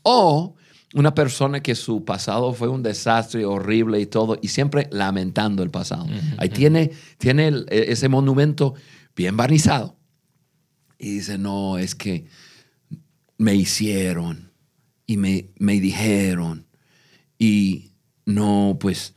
O 0.03 0.55
una 0.95 1.15
persona 1.15 1.63
que 1.63 1.75
su 1.75 2.05
pasado 2.05 2.53
fue 2.53 2.69
un 2.69 2.83
desastre 2.83 3.45
horrible 3.45 4.01
y 4.01 4.07
todo, 4.07 4.39
y 4.41 4.49
siempre 4.49 4.89
lamentando 4.91 5.63
el 5.63 5.71
pasado. 5.71 6.07
Ahí 6.39 6.49
tiene, 6.49 6.93
tiene 7.19 7.49
e, 7.69 7.93
ese 7.93 8.09
monumento 8.09 8.75
bien 9.15 9.37
barnizado. 9.37 9.97
Y 10.99 11.17
dice, 11.17 11.37
no, 11.37 11.79
es 11.79 11.95
que 11.95 12.27
me 13.37 13.55
hicieron 13.55 14.46
y 15.07 15.17
me, 15.17 15.51
me 15.59 15.81
dijeron 15.81 16.67
y 17.39 17.93
no, 18.25 18.77
pues 18.81 19.15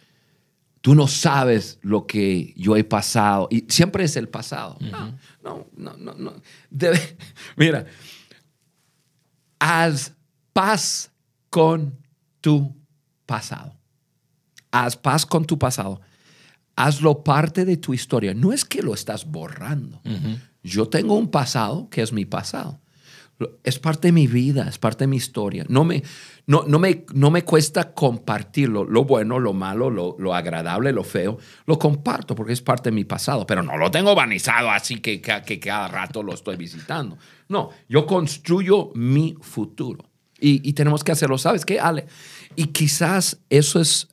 tú 0.82 0.96
no 0.96 1.08
sabes 1.08 1.80
lo 1.82 2.06
que 2.06 2.54
yo 2.56 2.76
he 2.76 2.84
pasado. 2.84 3.48
Y 3.52 3.66
siempre 3.70 4.04
es 4.04 4.16
el 4.16 4.30
pasado. 4.30 4.78
No, 4.80 5.18
no, 5.44 5.68
no, 5.76 5.98
no. 5.98 6.14
no. 6.14 6.34
mira, 7.58 7.86
haz 9.60 10.14
paz 10.54 11.12
con 11.50 11.98
tu 12.42 12.76
pasado. 13.26 13.76
Haz 14.72 14.96
paz 14.96 15.26
con 15.26 15.46
tu 15.46 15.58
pasado. 15.58 16.02
Hazlo 16.76 17.24
parte 17.24 17.66
de 17.66 17.76
tu 17.76 17.94
historia. 17.94 18.34
No 18.34 18.54
es 18.54 18.64
que 18.64 18.82
lo 18.82 18.94
estás 18.94 19.26
borrando. 19.26 20.02
Yo 20.64 20.88
tengo 20.88 21.16
un 21.16 21.30
pasado 21.30 21.90
que 21.90 22.02
es 22.02 22.14
mi 22.14 22.26
pasado 22.26 22.80
es 23.64 23.80
parte 23.80 24.10
de 24.10 24.12
mi 24.12 24.28
vida, 24.28 24.68
es 24.68 24.78
parte 24.78 25.04
de 25.04 25.08
mi 25.08 25.18
historia. 25.18 25.66
No 25.70 25.86
me, 25.86 26.04
no, 26.46 26.64
no 26.68 26.78
me, 26.78 27.06
no 27.14 27.32
me 27.32 27.44
cuesta 27.44 27.94
compartirlo, 27.94 28.84
lo 28.84 29.06
bueno, 29.06 29.40
lo 29.40 29.54
malo, 29.54 29.90
lo, 29.90 30.34
agradable, 30.36 30.92
lo 30.92 31.04
feo. 31.04 31.38
Lo 31.66 31.80
comparto 31.80 32.36
porque 32.36 32.54
es 32.54 32.62
parte 32.62 32.90
de 32.90 32.96
mi 32.96 33.06
pasado, 33.06 33.46
pero 33.46 33.64
no 33.64 33.78
lo 33.78 33.90
tengo 33.92 34.14
vanizado 34.14 34.70
así 34.70 35.00
que, 35.00 35.22
que, 35.22 35.60
cada 35.60 35.88
rato 35.88 36.22
lo 36.22 36.34
estoy 36.34 36.58
visitando. 36.58 37.18
No, 37.48 37.70
yo 37.88 38.06
construyo 38.06 38.92
mi 38.96 39.36
futuro 39.40 40.04
y, 40.40 40.68
y 40.68 40.74
tenemos 40.74 41.04
que 41.04 41.14
hacerlo. 41.14 41.38
¿Sabes 41.38 41.66
qué, 41.66 41.80
Ale? 41.80 42.08
Y 42.56 42.68
quizás 42.68 43.40
eso 43.50 43.80
es 43.80 44.10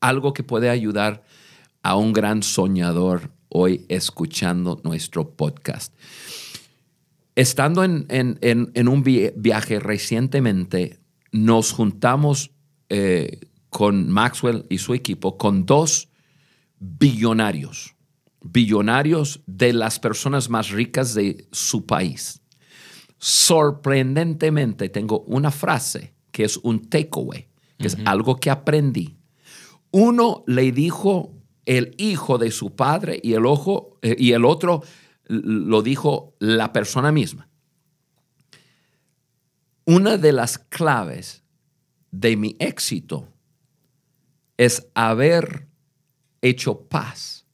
algo 0.00 0.34
que 0.34 0.42
puede 0.42 0.68
ayudar 0.68 1.24
a 1.82 1.96
un 1.96 2.12
gran 2.12 2.42
soñador 2.42 3.30
hoy 3.48 3.86
escuchando 3.88 4.80
nuestro 4.84 5.30
podcast 5.30 5.94
estando 7.36 7.84
en, 7.84 8.88
un 8.88 9.02
viaje 9.02 9.78
recientemente, 9.78 10.98
nos 11.30 11.70
juntamos 11.70 12.50
eh, 12.88 13.40
con 13.68 14.08
Maxwell 14.10 14.64
y 14.70 14.78
su 14.78 14.94
equipo 14.94 15.36
con 15.36 15.66
dos 15.66 16.08
billonarios, 16.78 17.94
billonarios 18.42 19.42
de 19.46 19.74
las 19.74 19.98
personas 19.98 20.48
más 20.48 20.70
ricas 20.70 21.14
de 21.14 21.46
su 21.52 21.84
país. 21.84 22.40
Sorprendentemente, 23.18 24.88
tengo 24.88 25.20
una 25.20 25.50
frase 25.50 26.14
que 26.32 26.44
es 26.44 26.56
un 26.58 26.88
takeaway, 26.88 27.48
que 27.78 27.86
es 27.88 27.98
algo 28.06 28.36
que 28.36 28.50
aprendí. 28.50 29.18
Uno 29.90 30.42
le 30.46 30.72
dijo 30.72 31.32
el 31.66 31.94
hijo 31.98 32.38
de 32.38 32.50
su 32.50 32.74
padre 32.76 33.20
y 33.22 33.34
el, 33.34 33.44
ojo, 33.44 33.98
eh, 34.00 34.16
y 34.18 34.32
el 34.32 34.44
otro 34.44 34.82
lo 35.26 35.82
dijo 35.82 36.34
la 36.38 36.72
persona 36.72 37.12
misma. 37.12 37.48
Una 39.84 40.16
de 40.16 40.32
las 40.32 40.58
claves 40.58 41.44
de 42.10 42.36
mi 42.36 42.56
éxito 42.58 43.28
es 44.56 44.88
haber 44.94 45.68
hecho 46.40 46.88
paz 46.88 47.46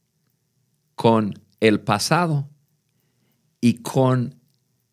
con 0.95 1.39
el 1.59 1.79
pasado 1.81 2.49
y 3.61 3.75
con 3.75 4.39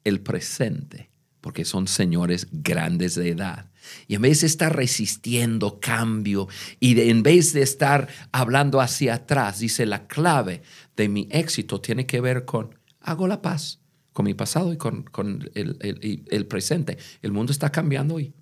el 0.04 0.20
presente, 0.20 1.10
porque 1.40 1.64
son 1.64 1.86
señores 1.86 2.48
grandes 2.50 3.14
de 3.14 3.30
edad. 3.30 3.70
Y 4.06 4.14
en 4.14 4.22
vez 4.22 4.42
de 4.42 4.46
estar 4.46 4.76
resistiendo 4.76 5.80
cambio 5.80 6.48
y 6.78 7.00
en 7.00 7.22
vez 7.22 7.52
de 7.52 7.62
estar 7.62 8.08
hablando 8.32 8.80
hacia 8.80 9.14
atrás, 9.14 9.58
dice 9.58 9.86
la 9.86 10.06
clave 10.06 10.62
de 11.00 11.08
mi 11.08 11.26
éxito 11.30 11.80
tiene 11.80 12.04
que 12.04 12.20
ver 12.20 12.44
con 12.44 12.78
hago 13.00 13.26
la 13.26 13.40
paz 13.40 13.80
con 14.12 14.26
mi 14.26 14.34
pasado 14.34 14.70
y 14.72 14.76
con, 14.76 15.08
el, 15.54 16.46
presente. 16.46 16.98
El 17.22 17.32
mundo 17.32 17.52
está 17.52 17.70
cambiando 17.70 18.20
y 18.20 18.34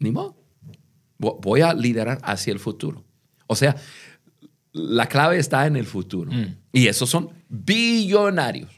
ni 0.00 0.10
modo. 0.10 0.36
Voy 1.18 1.60
a 1.60 1.74
liderar 1.74 2.18
hacia 2.24 2.52
el 2.52 2.58
futuro. 2.58 3.04
O 3.46 3.54
sea, 3.54 3.76
la 4.72 5.06
clave 5.06 5.38
está 5.38 5.66
en 5.66 5.76
el 5.76 5.86
futuro. 5.86 6.32
Mm. 6.32 6.56
Y 6.72 6.88
esos 6.88 7.08
son 7.08 7.30
billonarios. 7.48 8.70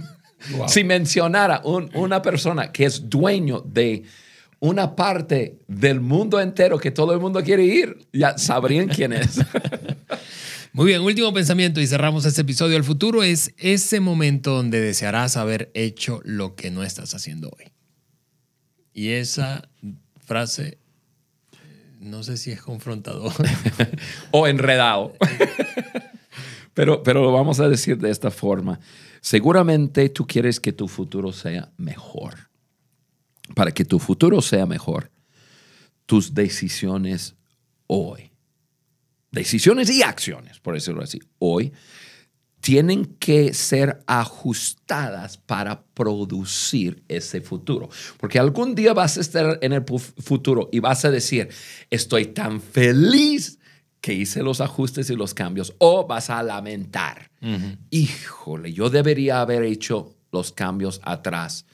si 0.68 0.84
mencionara 0.84 1.60
una 1.64 2.22
persona 2.22 2.72
que 2.72 2.86
es 2.86 3.10
dueño 3.10 3.60
de 3.60 4.04
una 4.60 4.96
parte 4.96 5.58
del 5.66 6.00
mundo 6.00 6.40
entero 6.40 6.78
que 6.78 6.92
todo 6.92 7.12
el 7.12 7.20
mundo 7.20 7.42
quiere 7.42 7.64
ir, 7.64 7.98
ya 8.12 8.38
sabrían 8.38 8.88
quién 8.88 9.12
es. 9.12 9.38
Muy 10.76 10.86
bien, 10.86 11.02
último 11.02 11.32
pensamiento 11.32 11.80
y 11.80 11.86
cerramos 11.86 12.24
este 12.24 12.40
episodio. 12.40 12.76
El 12.76 12.82
futuro 12.82 13.22
es 13.22 13.54
ese 13.58 14.00
momento 14.00 14.56
donde 14.56 14.80
desearás 14.80 15.36
haber 15.36 15.70
hecho 15.72 16.20
lo 16.24 16.56
que 16.56 16.72
no 16.72 16.82
estás 16.82 17.14
haciendo 17.14 17.48
hoy. 17.56 17.70
Y 18.92 19.10
esa 19.10 19.68
frase, 20.26 20.78
no 22.00 22.24
sé 22.24 22.36
si 22.36 22.50
es 22.50 22.60
confrontador. 22.60 23.32
o 24.32 24.48
enredado. 24.48 25.12
pero, 26.74 27.04
pero 27.04 27.22
lo 27.22 27.30
vamos 27.30 27.60
a 27.60 27.68
decir 27.68 27.98
de 27.98 28.10
esta 28.10 28.32
forma. 28.32 28.80
Seguramente 29.20 30.08
tú 30.08 30.26
quieres 30.26 30.58
que 30.58 30.72
tu 30.72 30.88
futuro 30.88 31.32
sea 31.32 31.70
mejor. 31.76 32.50
Para 33.54 33.70
que 33.70 33.84
tu 33.84 34.00
futuro 34.00 34.42
sea 34.42 34.66
mejor, 34.66 35.12
tus 36.04 36.34
decisiones 36.34 37.36
hoy 37.86 38.33
decisiones 39.34 39.90
y 39.90 40.02
acciones, 40.02 40.60
por 40.60 40.74
decirlo 40.74 41.02
así, 41.02 41.20
hoy 41.38 41.72
tienen 42.60 43.04
que 43.18 43.52
ser 43.52 44.02
ajustadas 44.06 45.36
para 45.36 45.84
producir 45.92 47.04
ese 47.08 47.42
futuro. 47.42 47.90
Porque 48.16 48.38
algún 48.38 48.74
día 48.74 48.94
vas 48.94 49.18
a 49.18 49.20
estar 49.20 49.58
en 49.60 49.74
el 49.74 49.84
futuro 49.84 50.70
y 50.72 50.78
vas 50.78 51.04
a 51.04 51.10
decir, 51.10 51.50
estoy 51.90 52.26
tan 52.26 52.62
feliz 52.62 53.58
que 54.00 54.14
hice 54.14 54.42
los 54.42 54.62
ajustes 54.62 55.10
y 55.10 55.14
los 55.14 55.34
cambios. 55.34 55.74
O 55.76 56.06
vas 56.06 56.30
a 56.30 56.42
lamentar, 56.42 57.30
híjole, 57.90 58.72
yo 58.72 58.88
debería 58.88 59.42
haber 59.42 59.62
hecho 59.64 60.16
los 60.32 60.50
cambios 60.50 61.02
atrás 61.04 61.66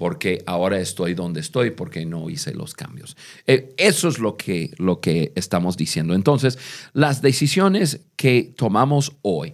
porque 0.00 0.42
ahora 0.46 0.80
estoy 0.80 1.12
donde 1.12 1.40
estoy 1.40 1.72
porque 1.72 2.06
no 2.06 2.30
hice 2.30 2.54
los 2.54 2.72
cambios. 2.72 3.18
Eh, 3.46 3.74
eso 3.76 4.08
es 4.08 4.18
lo 4.18 4.38
que, 4.38 4.70
lo 4.78 4.98
que 4.98 5.30
estamos 5.34 5.76
diciendo. 5.76 6.14
Entonces, 6.14 6.58
las 6.94 7.20
decisiones 7.20 8.00
que 8.16 8.54
tomamos 8.56 9.12
hoy, 9.20 9.52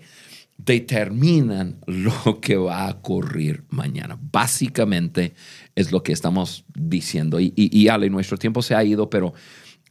determinan 0.56 1.80
lo 1.88 2.40
que 2.40 2.56
va 2.56 2.86
a 2.86 2.92
ocurrir 2.92 3.64
mañana. 3.70 4.16
Básicamente 4.30 5.34
es 5.74 5.90
lo 5.90 6.04
que 6.04 6.12
estamos 6.12 6.64
diciendo. 6.76 7.40
Y, 7.40 7.52
y, 7.56 7.88
Ale, 7.88 8.08
nuestro 8.08 8.38
tiempo 8.38 8.62
se 8.62 8.76
ha 8.76 8.84
ido, 8.84 9.10
pero 9.10 9.34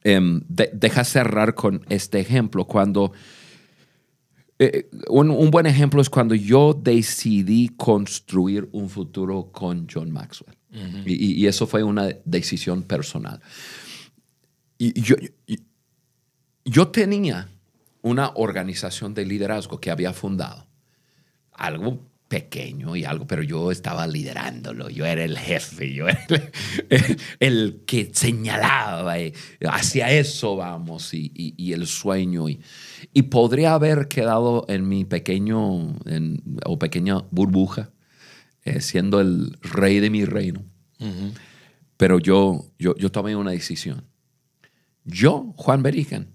em, 0.06 0.39
deja 0.47 1.03
cerrar 1.03 1.53
con 1.53 1.86
este 1.89 2.22
ejemplo. 2.22 2.64
Cuando 2.64 3.12
eh, 4.60 4.89
un, 5.10 5.51
buen 5.51 5.66
ejemplo 5.66 6.01
es 6.01 6.10
cuando 6.10 6.36
yo 6.36 6.74
decidí 6.74 7.70
construir 7.70 8.70
un 8.72 8.89
futuro 8.89 9.51
con 9.51 9.88
John 9.91 10.12
Maxwell. 10.12 10.56
y, 11.06 11.41
y, 11.41 11.47
eso 11.47 11.68
fue 11.68 11.84
una 11.84 12.10
decisión 12.26 12.84
personal. 12.84 13.41
Y 14.78 14.99
yo, 15.01 15.16
yo 16.66 16.88
tenía 16.89 17.49
una 18.01 18.32
organización 18.36 19.14
de 19.14 19.26
liderazgo 19.26 19.80
que 19.80 19.89
había 19.89 20.14
fundado. 20.14 20.68
Algo 21.51 21.99
pequeño 22.28 22.95
y 22.95 23.05
algo, 23.05 23.28
pero 23.28 23.43
yo 23.43 23.71
estaba 23.71 24.07
liderándolo, 24.07 24.89
yo 24.89 25.05
era 25.05 25.23
el 25.23 25.38
jefe, 25.38 25.93
yo 25.93 26.07
era 26.07 26.26
el, 27.39 27.84
que 27.88 28.09
señalaba, 28.13 29.19
y 29.19 29.34
hacia 29.61 30.11
eso 30.11 30.55
vamos 30.55 31.13
y, 31.13 31.71
el 31.73 31.86
sueño. 31.88 32.49
Y, 32.49 32.61
y, 33.13 33.23
podría 33.23 33.73
haber 33.73 34.07
quedado 34.07 34.65
en 34.67 34.88
mi 34.88 35.05
pequeño 35.05 35.95
o 36.65 36.80
pequeña 36.80 37.19
burbuja, 37.30 37.91
eh, 38.63 38.82
siendo 38.82 39.21
el 39.21 39.57
rey 39.61 39.99
de 39.99 40.09
mi 40.09 40.26
reino. 40.26 40.63
Pero 41.97 42.19
yo, 42.19 42.71
yo, 42.80 42.95
yo 42.97 43.11
tomé 43.11 43.36
una 43.36 43.51
decisión. 43.51 44.05
Yo, 45.03 45.53
Juan 45.57 45.84
Berigen, 45.84 46.30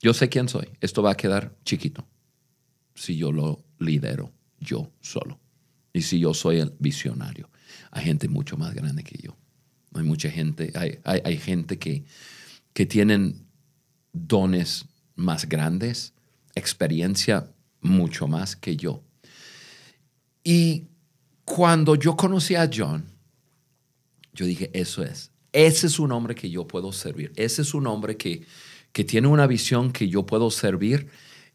yo 0.00 0.12
sé 0.12 0.28
quién 0.28 0.48
soy. 0.48 0.68
Esto 0.80 1.02
va 1.02 1.12
a 1.12 1.16
quedar 1.16 1.56
chiquito 1.64 2.06
si 2.94 3.16
yo 3.16 3.32
lo 3.32 3.64
lidero 3.84 4.32
yo 4.58 4.90
solo. 5.00 5.38
Y 5.92 6.02
si 6.02 6.18
yo 6.18 6.32
soy 6.34 6.60
el 6.60 6.72
visionario. 6.78 7.50
Hay 7.90 8.04
gente 8.04 8.28
mucho 8.28 8.56
más 8.56 8.74
grande 8.74 9.02
que 9.02 9.18
yo. 9.18 9.36
Hay 9.94 10.04
mucha 10.04 10.30
gente, 10.30 10.72
hay, 10.74 10.98
hay, 11.04 11.36
gente 11.36 11.78
que, 11.78 12.04
que 12.72 12.86
tienen 12.86 13.46
dones 14.12 14.86
más 15.16 15.46
grandes, 15.46 16.14
experiencia 16.54 17.50
mucho 17.82 18.26
más 18.26 18.56
que 18.56 18.76
yo. 18.76 19.02
Y 20.42 20.88
cuando 21.44 21.94
yo 21.94 22.16
conocí 22.16 22.54
a 22.54 22.70
John, 22.72 23.04
yo 24.32 24.46
dije, 24.46 24.70
eso 24.72 25.02
es. 25.02 25.30
Ese 25.52 25.86
es 25.86 25.98
un 25.98 26.12
hombre 26.12 26.34
que 26.34 26.48
yo 26.48 26.66
puedo 26.66 26.92
servir. 26.92 27.32
Ese 27.36 27.60
es 27.60 27.74
un 27.74 27.86
hombre 27.86 28.16
que, 28.16 28.46
que 28.92 29.04
tiene 29.04 29.28
una 29.28 29.46
visión 29.46 29.92
que 29.92 30.08
yo 30.08 30.24
puedo 30.24 30.50
servir 30.50 31.10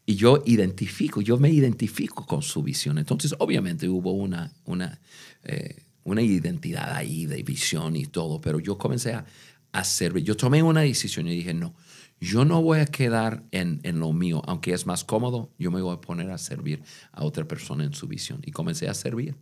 y 0.08 0.16
yo 0.16 0.42
identifico, 0.46 1.20
yo 1.20 1.36
me 1.36 1.50
identifico 1.50 2.24
con 2.24 2.40
su 2.40 2.62
visión. 2.62 2.96
Entonces, 2.96 3.34
obviamente 3.40 3.90
hubo 3.90 4.12
una, 4.12 4.50
una, 4.64 4.98
eh, 5.44 5.82
una 6.04 6.22
identidad 6.22 6.94
ahí 6.94 7.26
de 7.26 7.42
visión 7.42 7.94
y 7.94 8.06
todo, 8.06 8.40
pero 8.40 8.58
yo 8.58 8.78
comencé 8.78 9.12
a, 9.12 9.26
a 9.72 9.84
servir. 9.84 10.24
Yo 10.24 10.36
tomé 10.36 10.62
una 10.62 10.82
decisión 10.82 11.28
y 11.28 11.34
dije, 11.34 11.54
no, 11.54 11.74
yo 12.20 12.44
no 12.44 12.62
voy 12.62 12.80
a 12.80 12.86
quedar 12.86 13.44
en, 13.52 13.80
en, 13.84 14.00
lo 14.00 14.12
mío, 14.12 14.42
aunque 14.46 14.72
es 14.72 14.86
más 14.86 15.04
cómodo, 15.04 15.50
yo 15.58 15.70
me 15.70 15.80
voy 15.80 15.94
a 15.94 16.00
poner 16.00 16.30
a 16.30 16.38
servir 16.38 16.82
a 17.12 17.24
otra 17.24 17.46
persona 17.46 17.84
en 17.84 17.94
su 17.94 18.08
visión. 18.08 18.40
Y 18.44 18.50
comencé 18.50 18.88
a 18.88 18.94
servir. 18.94 19.36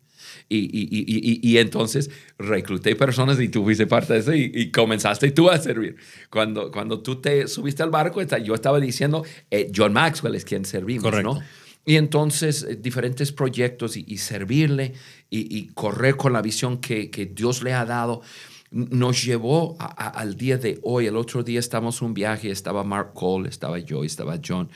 Y, 0.49 0.59
y, 0.59 0.89
y, 0.91 1.41
y, 1.43 1.59
entonces 1.59 2.11
recluté 2.39 2.97
personas 2.97 3.39
y 3.41 3.49
tú 3.49 3.63
fuiste 3.63 3.87
parte 3.87 4.15
de 4.15 4.19
eso 4.19 4.35
y, 4.35 4.71
comenzaste 4.71 5.31
tú 5.31 5.49
a 5.51 5.59
servir. 5.59 5.97
Cuando, 6.31 6.71
cuando 6.71 7.01
tú 7.01 7.21
te 7.21 7.49
subiste 7.49 7.83
al 7.83 7.91
barco, 7.91 8.23
yo 8.23 8.55
estaba 8.55 8.81
diciendo, 8.81 9.25
eh, 9.51 9.71
John 9.75 9.93
Maxwell 9.93 10.35
es 10.35 10.45
quien 10.45 10.65
servimos, 10.65 11.05
Correcto. 11.05 11.35
¿no? 11.35 11.41
Y 11.87 11.97
entonces 11.97 12.65
eh, 12.65 12.77
diferentes 12.77 13.31
proyectos 13.33 13.97
y, 13.97 14.19
servirle 14.19 14.95
y, 15.31 15.69
correr 15.69 16.17
con 16.17 16.33
la 16.33 16.43
visión 16.43 16.79
que, 16.79 17.11
que, 17.11 17.27
Dios 17.27 17.63
le 17.63 17.73
ha 17.73 17.85
dado 17.85 18.23
nos 18.71 19.25
llevó 19.25 19.77
al 19.79 20.37
día 20.37 20.59
de 20.59 20.79
hoy. 20.83 21.07
El 21.07 21.17
otro 21.17 21.43
día 21.43 21.61
estábamos 21.61 22.01
en 22.01 22.09
un 22.09 22.15
viaje, 22.15 22.51
estaba 22.51 22.85
Mark 22.85 23.13
Cole, 23.15 23.49
estaba 23.49 23.79
yo, 23.79 24.05
estaba 24.05 24.39
John, 24.47 24.69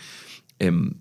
em, 0.59 0.95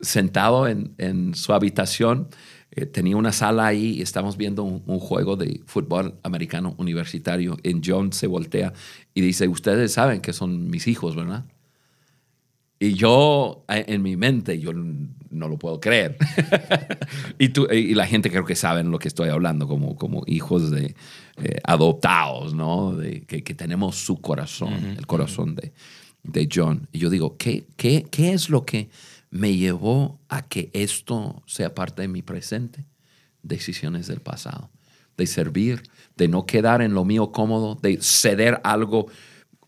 sentado 0.00 0.68
en, 0.68 0.94
en 0.98 1.34
su 1.34 1.52
habitación 1.52 2.28
eh, 2.76 2.86
tenía 2.86 3.16
una 3.16 3.30
sala 3.30 3.66
ahí 3.66 3.98
y 3.98 4.02
estamos 4.02 4.36
viendo 4.36 4.64
un, 4.64 4.98
juego 4.98 5.36
de 5.36 5.60
fútbol 5.64 6.18
americano 6.24 6.74
universitario. 6.78 7.56
En 7.62 7.82
John 7.84 8.12
se 8.12 8.26
voltea 8.26 8.72
y 9.14 9.20
dice, 9.20 9.46
ustedes 9.46 9.92
saben 9.92 10.20
que 10.20 10.32
son 10.32 10.68
mis 10.70 10.88
hijos, 10.88 11.14
¿verdad? 11.14 11.44
Y 12.80 12.94
yo, 12.94 13.64
eh, 13.68 13.84
en 13.86 14.02
mi 14.02 14.16
mente, 14.16 14.58
yo 14.58 14.72
no 15.34 15.48
lo 15.48 15.58
puedo 15.58 15.80
creer. 15.80 16.16
y, 17.38 17.50
tú, 17.50 17.66
y 17.70 17.94
la 17.94 18.06
gente 18.06 18.30
creo 18.30 18.44
que 18.44 18.56
saben 18.56 18.90
lo 18.90 18.98
que 18.98 19.08
estoy 19.08 19.28
hablando, 19.28 19.68
como, 19.68 19.96
como 19.96 20.22
hijos 20.26 20.70
de 20.70 20.94
eh, 21.42 21.58
adoptados, 21.64 22.54
¿no? 22.54 22.94
De, 22.94 23.22
que, 23.22 23.42
que, 23.42 23.54
tenemos 23.54 23.96
su 23.96 24.20
corazón, 24.20 24.96
el 24.96 25.06
corazón 25.06 25.54
de, 25.54 25.72
de 26.22 26.48
John. 26.52 26.88
Y 26.92 26.98
yo 26.98 27.10
digo, 27.10 27.36
¿qué, 27.36 27.64
qué, 27.76 28.06
qué 28.10 28.32
es 28.32 28.48
lo 28.48 28.64
que 28.64 28.88
me 29.34 29.56
llevó 29.56 30.20
a 30.28 30.42
que 30.42 30.70
esto 30.72 31.42
sea 31.44 31.74
parte 31.74 32.02
de 32.02 32.08
mi 32.08 32.22
presente. 32.22 32.84
Decisiones 33.42 34.06
del 34.06 34.20
pasado, 34.20 34.70
de 35.16 35.26
servir, 35.26 35.82
de 36.16 36.28
no 36.28 36.46
quedar 36.46 36.82
en 36.82 36.94
lo 36.94 37.04
mío 37.04 37.32
cómodo, 37.32 37.74
de 37.82 37.98
ceder 38.00 38.60
algo, 38.62 39.06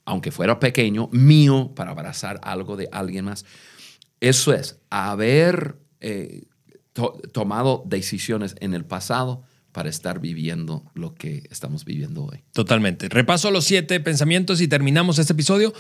aunque 0.05 0.31
fuera 0.31 0.61
pequeño, 0.61 1.09
mío, 1.11 1.73
para 1.75 1.91
abrazar 1.91 2.39
algo 2.45 2.77
de 2.77 2.89
alguien 2.93 3.25
más. 3.25 3.45
Eso 4.21 4.53
es, 4.53 4.79
haber 4.91 5.77
eh, 6.01 6.45
tomado 7.33 7.83
decisiones 7.87 8.55
en 8.61 8.75
el 8.75 8.85
pasado 8.85 9.43
para 9.73 9.91
estar 9.91 10.21
viviendo 10.21 10.85
lo 10.95 11.15
que 11.15 11.43
estamos 11.51 11.85
viviendo 11.85 12.25
hoy. 12.25 12.43
Totalmente. 12.53 13.11
Repaso 13.11 13.51
los 13.51 13.65
siete 13.65 14.01
pensamientos 14.01 14.63
y 14.63 14.69
terminamos 14.69 15.19
este 15.19 15.35
episodio. 15.35 15.75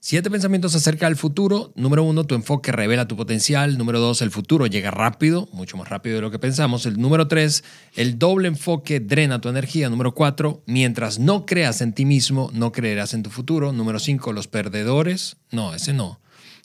Siete 0.00 0.30
pensamientos 0.30 0.74
acerca 0.74 1.06
del 1.06 1.16
futuro. 1.16 1.72
Número 1.74 2.02
uno, 2.04 2.24
tu 2.24 2.34
enfoque 2.34 2.72
revela 2.72 3.08
tu 3.08 3.16
potencial. 3.16 3.76
Número 3.76 3.98
dos, 4.00 4.22
el 4.22 4.30
futuro 4.30 4.66
llega 4.66 4.90
rápido, 4.90 5.48
mucho 5.52 5.76
más 5.76 5.88
rápido 5.88 6.16
de 6.16 6.22
lo 6.22 6.30
que 6.30 6.38
pensamos. 6.38 6.86
El 6.86 6.98
número 6.98 7.28
tres, 7.28 7.64
el 7.94 8.18
doble 8.18 8.48
enfoque 8.48 9.00
drena 9.00 9.40
tu 9.40 9.48
energía. 9.48 9.90
Número 9.90 10.14
cuatro, 10.14 10.62
mientras 10.64 11.18
no 11.18 11.44
creas 11.44 11.80
en 11.80 11.92
ti 11.92 12.04
mismo, 12.04 12.50
no 12.54 12.72
creerás 12.72 13.14
en 13.14 13.22
tu 13.22 13.30
futuro. 13.30 13.72
Número 13.72 13.98
cinco, 13.98 14.32
los 14.32 14.48
perdedores. 14.48 15.36
No, 15.50 15.74
ese 15.74 15.92
no. 15.92 16.20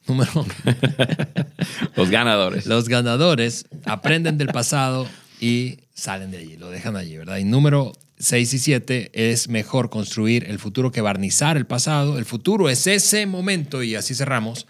Número. 0.07 0.31
los 1.95 2.09
ganadores. 2.09 2.65
Los 2.65 2.89
ganadores 2.89 3.65
aprenden 3.85 4.37
del 4.37 4.47
pasado 4.47 5.07
y 5.39 5.79
salen 5.93 6.31
de 6.31 6.37
allí, 6.37 6.57
lo 6.57 6.69
dejan 6.69 6.95
allí, 6.95 7.17
¿verdad? 7.17 7.37
Y 7.37 7.43
número 7.43 7.93
6 8.21 8.53
y 8.53 8.59
7 8.59 9.11
es 9.13 9.49
mejor 9.49 9.89
construir 9.89 10.45
el 10.49 10.59
futuro 10.59 10.91
que 10.91 11.01
barnizar 11.01 11.57
el 11.57 11.65
pasado. 11.65 12.17
El 12.17 12.25
futuro 12.25 12.69
es 12.69 12.87
ese 12.87 13.25
momento, 13.25 13.83
y 13.83 13.95
así 13.95 14.15
cerramos, 14.15 14.67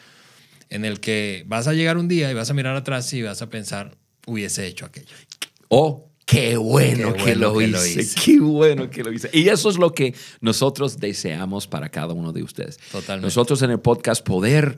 en 0.70 0.86
el 0.86 1.00
que 1.00 1.44
vas 1.48 1.68
a 1.68 1.74
llegar 1.74 1.98
un 1.98 2.08
día 2.08 2.32
y 2.32 2.34
vas 2.34 2.50
a 2.50 2.54
mirar 2.54 2.76
atrás 2.76 3.12
y 3.14 3.22
vas 3.22 3.42
a 3.42 3.50
pensar, 3.50 3.98
hubiese 4.26 4.66
hecho 4.66 4.86
aquello. 4.86 5.16
Oh, 5.68 6.10
qué 6.26 6.56
bueno, 6.56 7.14
que, 7.14 7.36
lo, 7.36 7.62
hice. 7.62 8.08
Qué 8.24 8.40
bueno 8.40 8.90
que 8.90 9.04
lo 9.04 9.12
hice. 9.12 9.30
Y 9.34 9.50
eso 9.50 9.70
es 9.70 9.78
lo 9.78 9.94
que 9.94 10.16
nosotros 10.40 11.00
deseamos 11.00 11.68
para 11.68 11.90
cada 11.90 12.14
uno 12.14 12.32
de 12.32 12.44
ustedes. 12.44 12.78
Totalmente. 12.92 13.28
Nosotros 13.28 13.62
en 13.62 13.72
el 13.72 13.80
podcast 13.80 14.24
poder, 14.26 14.78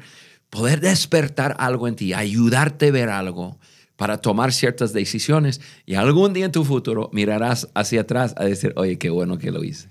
poder 0.53 0.79
despertar 0.81 1.55
algo 1.57 1.87
en 1.87 1.95
ti, 1.95 2.13
ayudarte 2.13 2.89
a 2.89 2.91
ver 2.91 3.09
algo 3.09 3.57
para 3.95 4.19
tomar 4.19 4.53
ciertas 4.53 4.93
decisiones 4.93 5.59
y 5.83 5.95
algún 5.95 6.31
día 6.31 6.45
en 6.45 6.51
tu 6.51 6.63
futuro 6.63 7.09
mirarás 7.11 7.69
hacia 7.73 8.01
atrás 8.01 8.35
a 8.37 8.45
decir, 8.45 8.71
oye, 8.75 8.99
qué 8.99 9.09
bueno 9.09 9.39
que 9.39 9.49
lo 9.49 9.63
hice. 9.63 9.89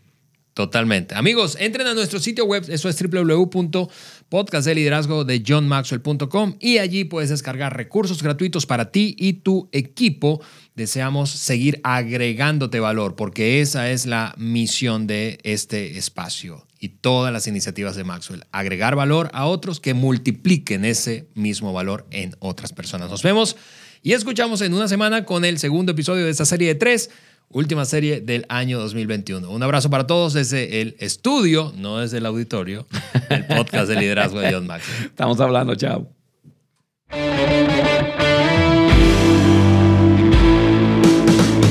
Totalmente. 0.55 1.17
Amigos, 1.17 1.57
entren 1.59 1.89
a 1.89 1.95
nuestro 1.95 2.21
sitio 2.21 2.45
web, 2.45 2.63
eso 2.69 2.89
es 2.89 2.97
www.podcastdeliderazgo 3.03 5.25
de 5.25 5.43
johnmaxwell.com 5.45 6.55
y 6.61 6.79
allí 6.79 7.03
puedes 7.03 7.31
descargar 7.31 7.77
recursos 7.77 8.23
gratuitos 8.23 8.65
para 8.65 8.93
ti 8.93 9.17
y 9.19 9.33
tu 9.33 9.69
equipo. 9.73 10.41
Deseamos 10.77 11.31
seguir 11.31 11.81
agregándote 11.83 12.79
valor 12.79 13.17
porque 13.17 13.61
esa 13.61 13.91
es 13.91 14.07
la 14.07 14.33
misión 14.39 15.09
de 15.09 15.41
este 15.43 15.99
espacio 15.99 16.65
y 16.83 16.89
todas 16.89 17.33
las 17.33 17.47
iniciativas 17.47 17.95
de 17.95 18.03
Maxwell. 18.03 18.45
Agregar 18.51 18.97
valor 18.97 19.31
a 19.35 19.47
otros 19.47 19.79
que 19.79 19.95
multipliquen 19.95 20.85
ese 20.85 21.29
mismo 21.35 21.73
valor 21.73 22.09
en 22.11 22.35
otras 22.41 22.73
personas. 22.73 23.09
Nos 23.09 23.23
vemos 23.23 23.57
y 24.03 24.15
escuchamos 24.15 24.61
en 24.63 24.75
una 24.75 24.89
semana 24.89 25.25
con 25.25 25.45
el 25.45 25.61
segundo 25.61 25.93
episodio 25.93 26.25
de 26.25 26.33
esta 26.33 26.45
serie 26.45 26.67
de 26.67 26.75
tres, 26.75 27.11
última 27.51 27.85
serie 27.85 28.21
del 28.21 28.47
año 28.49 28.81
2021. 28.81 29.49
Un 29.49 29.63
abrazo 29.63 29.91
para 29.91 30.09
todos 30.09 30.33
desde 30.33 30.83
el 30.83 30.97
estudio, 30.99 31.73
no 31.77 31.99
desde 31.99 32.19
el 32.19 32.27
auditorio, 32.27 32.89
el 33.31 33.47
podcast 33.47 33.89
de 33.89 34.01
liderazgo 34.01 34.41
de 34.41 34.53
John 34.53 34.67
Maxwell. 34.67 35.07
Estamos 35.07 35.39
hablando, 35.39 35.77
chao. 35.77 36.11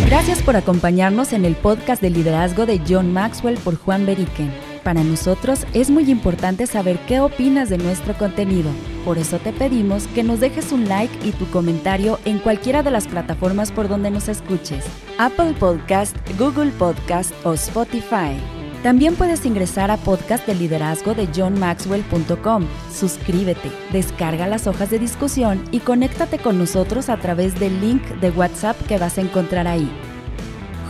Gracias 0.05 0.41
por 0.41 0.55
acompañarnos 0.55 1.33
en 1.33 1.43
el 1.43 1.57
podcast 1.57 2.01
de 2.01 2.11
liderazgo 2.11 2.65
de 2.65 2.79
John 2.87 3.11
Maxwell 3.11 3.57
por 3.57 3.75
Juan 3.75 4.05
Beriken. 4.05 4.70
Para 4.83 5.03
nosotros 5.03 5.65
es 5.73 5.91
muy 5.91 6.09
importante 6.09 6.65
saber 6.65 6.97
qué 7.07 7.19
opinas 7.19 7.69
de 7.69 7.77
nuestro 7.77 8.15
contenido. 8.15 8.71
Por 9.05 9.19
eso 9.19 9.37
te 9.37 9.53
pedimos 9.53 10.07
que 10.07 10.23
nos 10.23 10.39
dejes 10.39 10.71
un 10.71 10.89
like 10.89 11.13
y 11.27 11.31
tu 11.31 11.45
comentario 11.51 12.19
en 12.25 12.39
cualquiera 12.39 12.81
de 12.81 12.89
las 12.89 13.07
plataformas 13.07 13.71
por 13.71 13.87
donde 13.87 14.09
nos 14.09 14.27
escuches. 14.27 14.83
Apple 15.19 15.53
Podcast, 15.59 16.17
Google 16.39 16.71
Podcast 16.71 17.31
o 17.45 17.53
Spotify. 17.53 18.39
También 18.81 19.13
puedes 19.13 19.45
ingresar 19.45 19.91
a 19.91 19.97
podcast 19.97 20.47
de 20.47 20.55
liderazgo 20.55 21.13
de 21.13 21.27
johnmaxwell.com. 21.27 22.65
Suscríbete, 22.91 23.71
descarga 23.93 24.47
las 24.47 24.65
hojas 24.65 24.89
de 24.89 24.97
discusión 24.97 25.63
y 25.71 25.81
conéctate 25.81 26.39
con 26.39 26.57
nosotros 26.57 27.09
a 27.09 27.17
través 27.17 27.59
del 27.59 27.79
link 27.79 28.01
de 28.19 28.31
WhatsApp 28.31 28.75
que 28.87 28.97
vas 28.97 29.19
a 29.19 29.21
encontrar 29.21 29.67
ahí. 29.67 29.87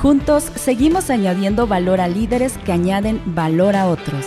Juntos 0.02 0.52
seguimos 0.56 1.12
añadiendo 1.12 1.68
valor 1.68 2.02
a 2.02 2.08
líderes 2.08 2.58
que 2.66 2.72
añaden 2.72 3.22
valor 3.24 3.76
a 3.76 3.86
otros. 3.86 4.26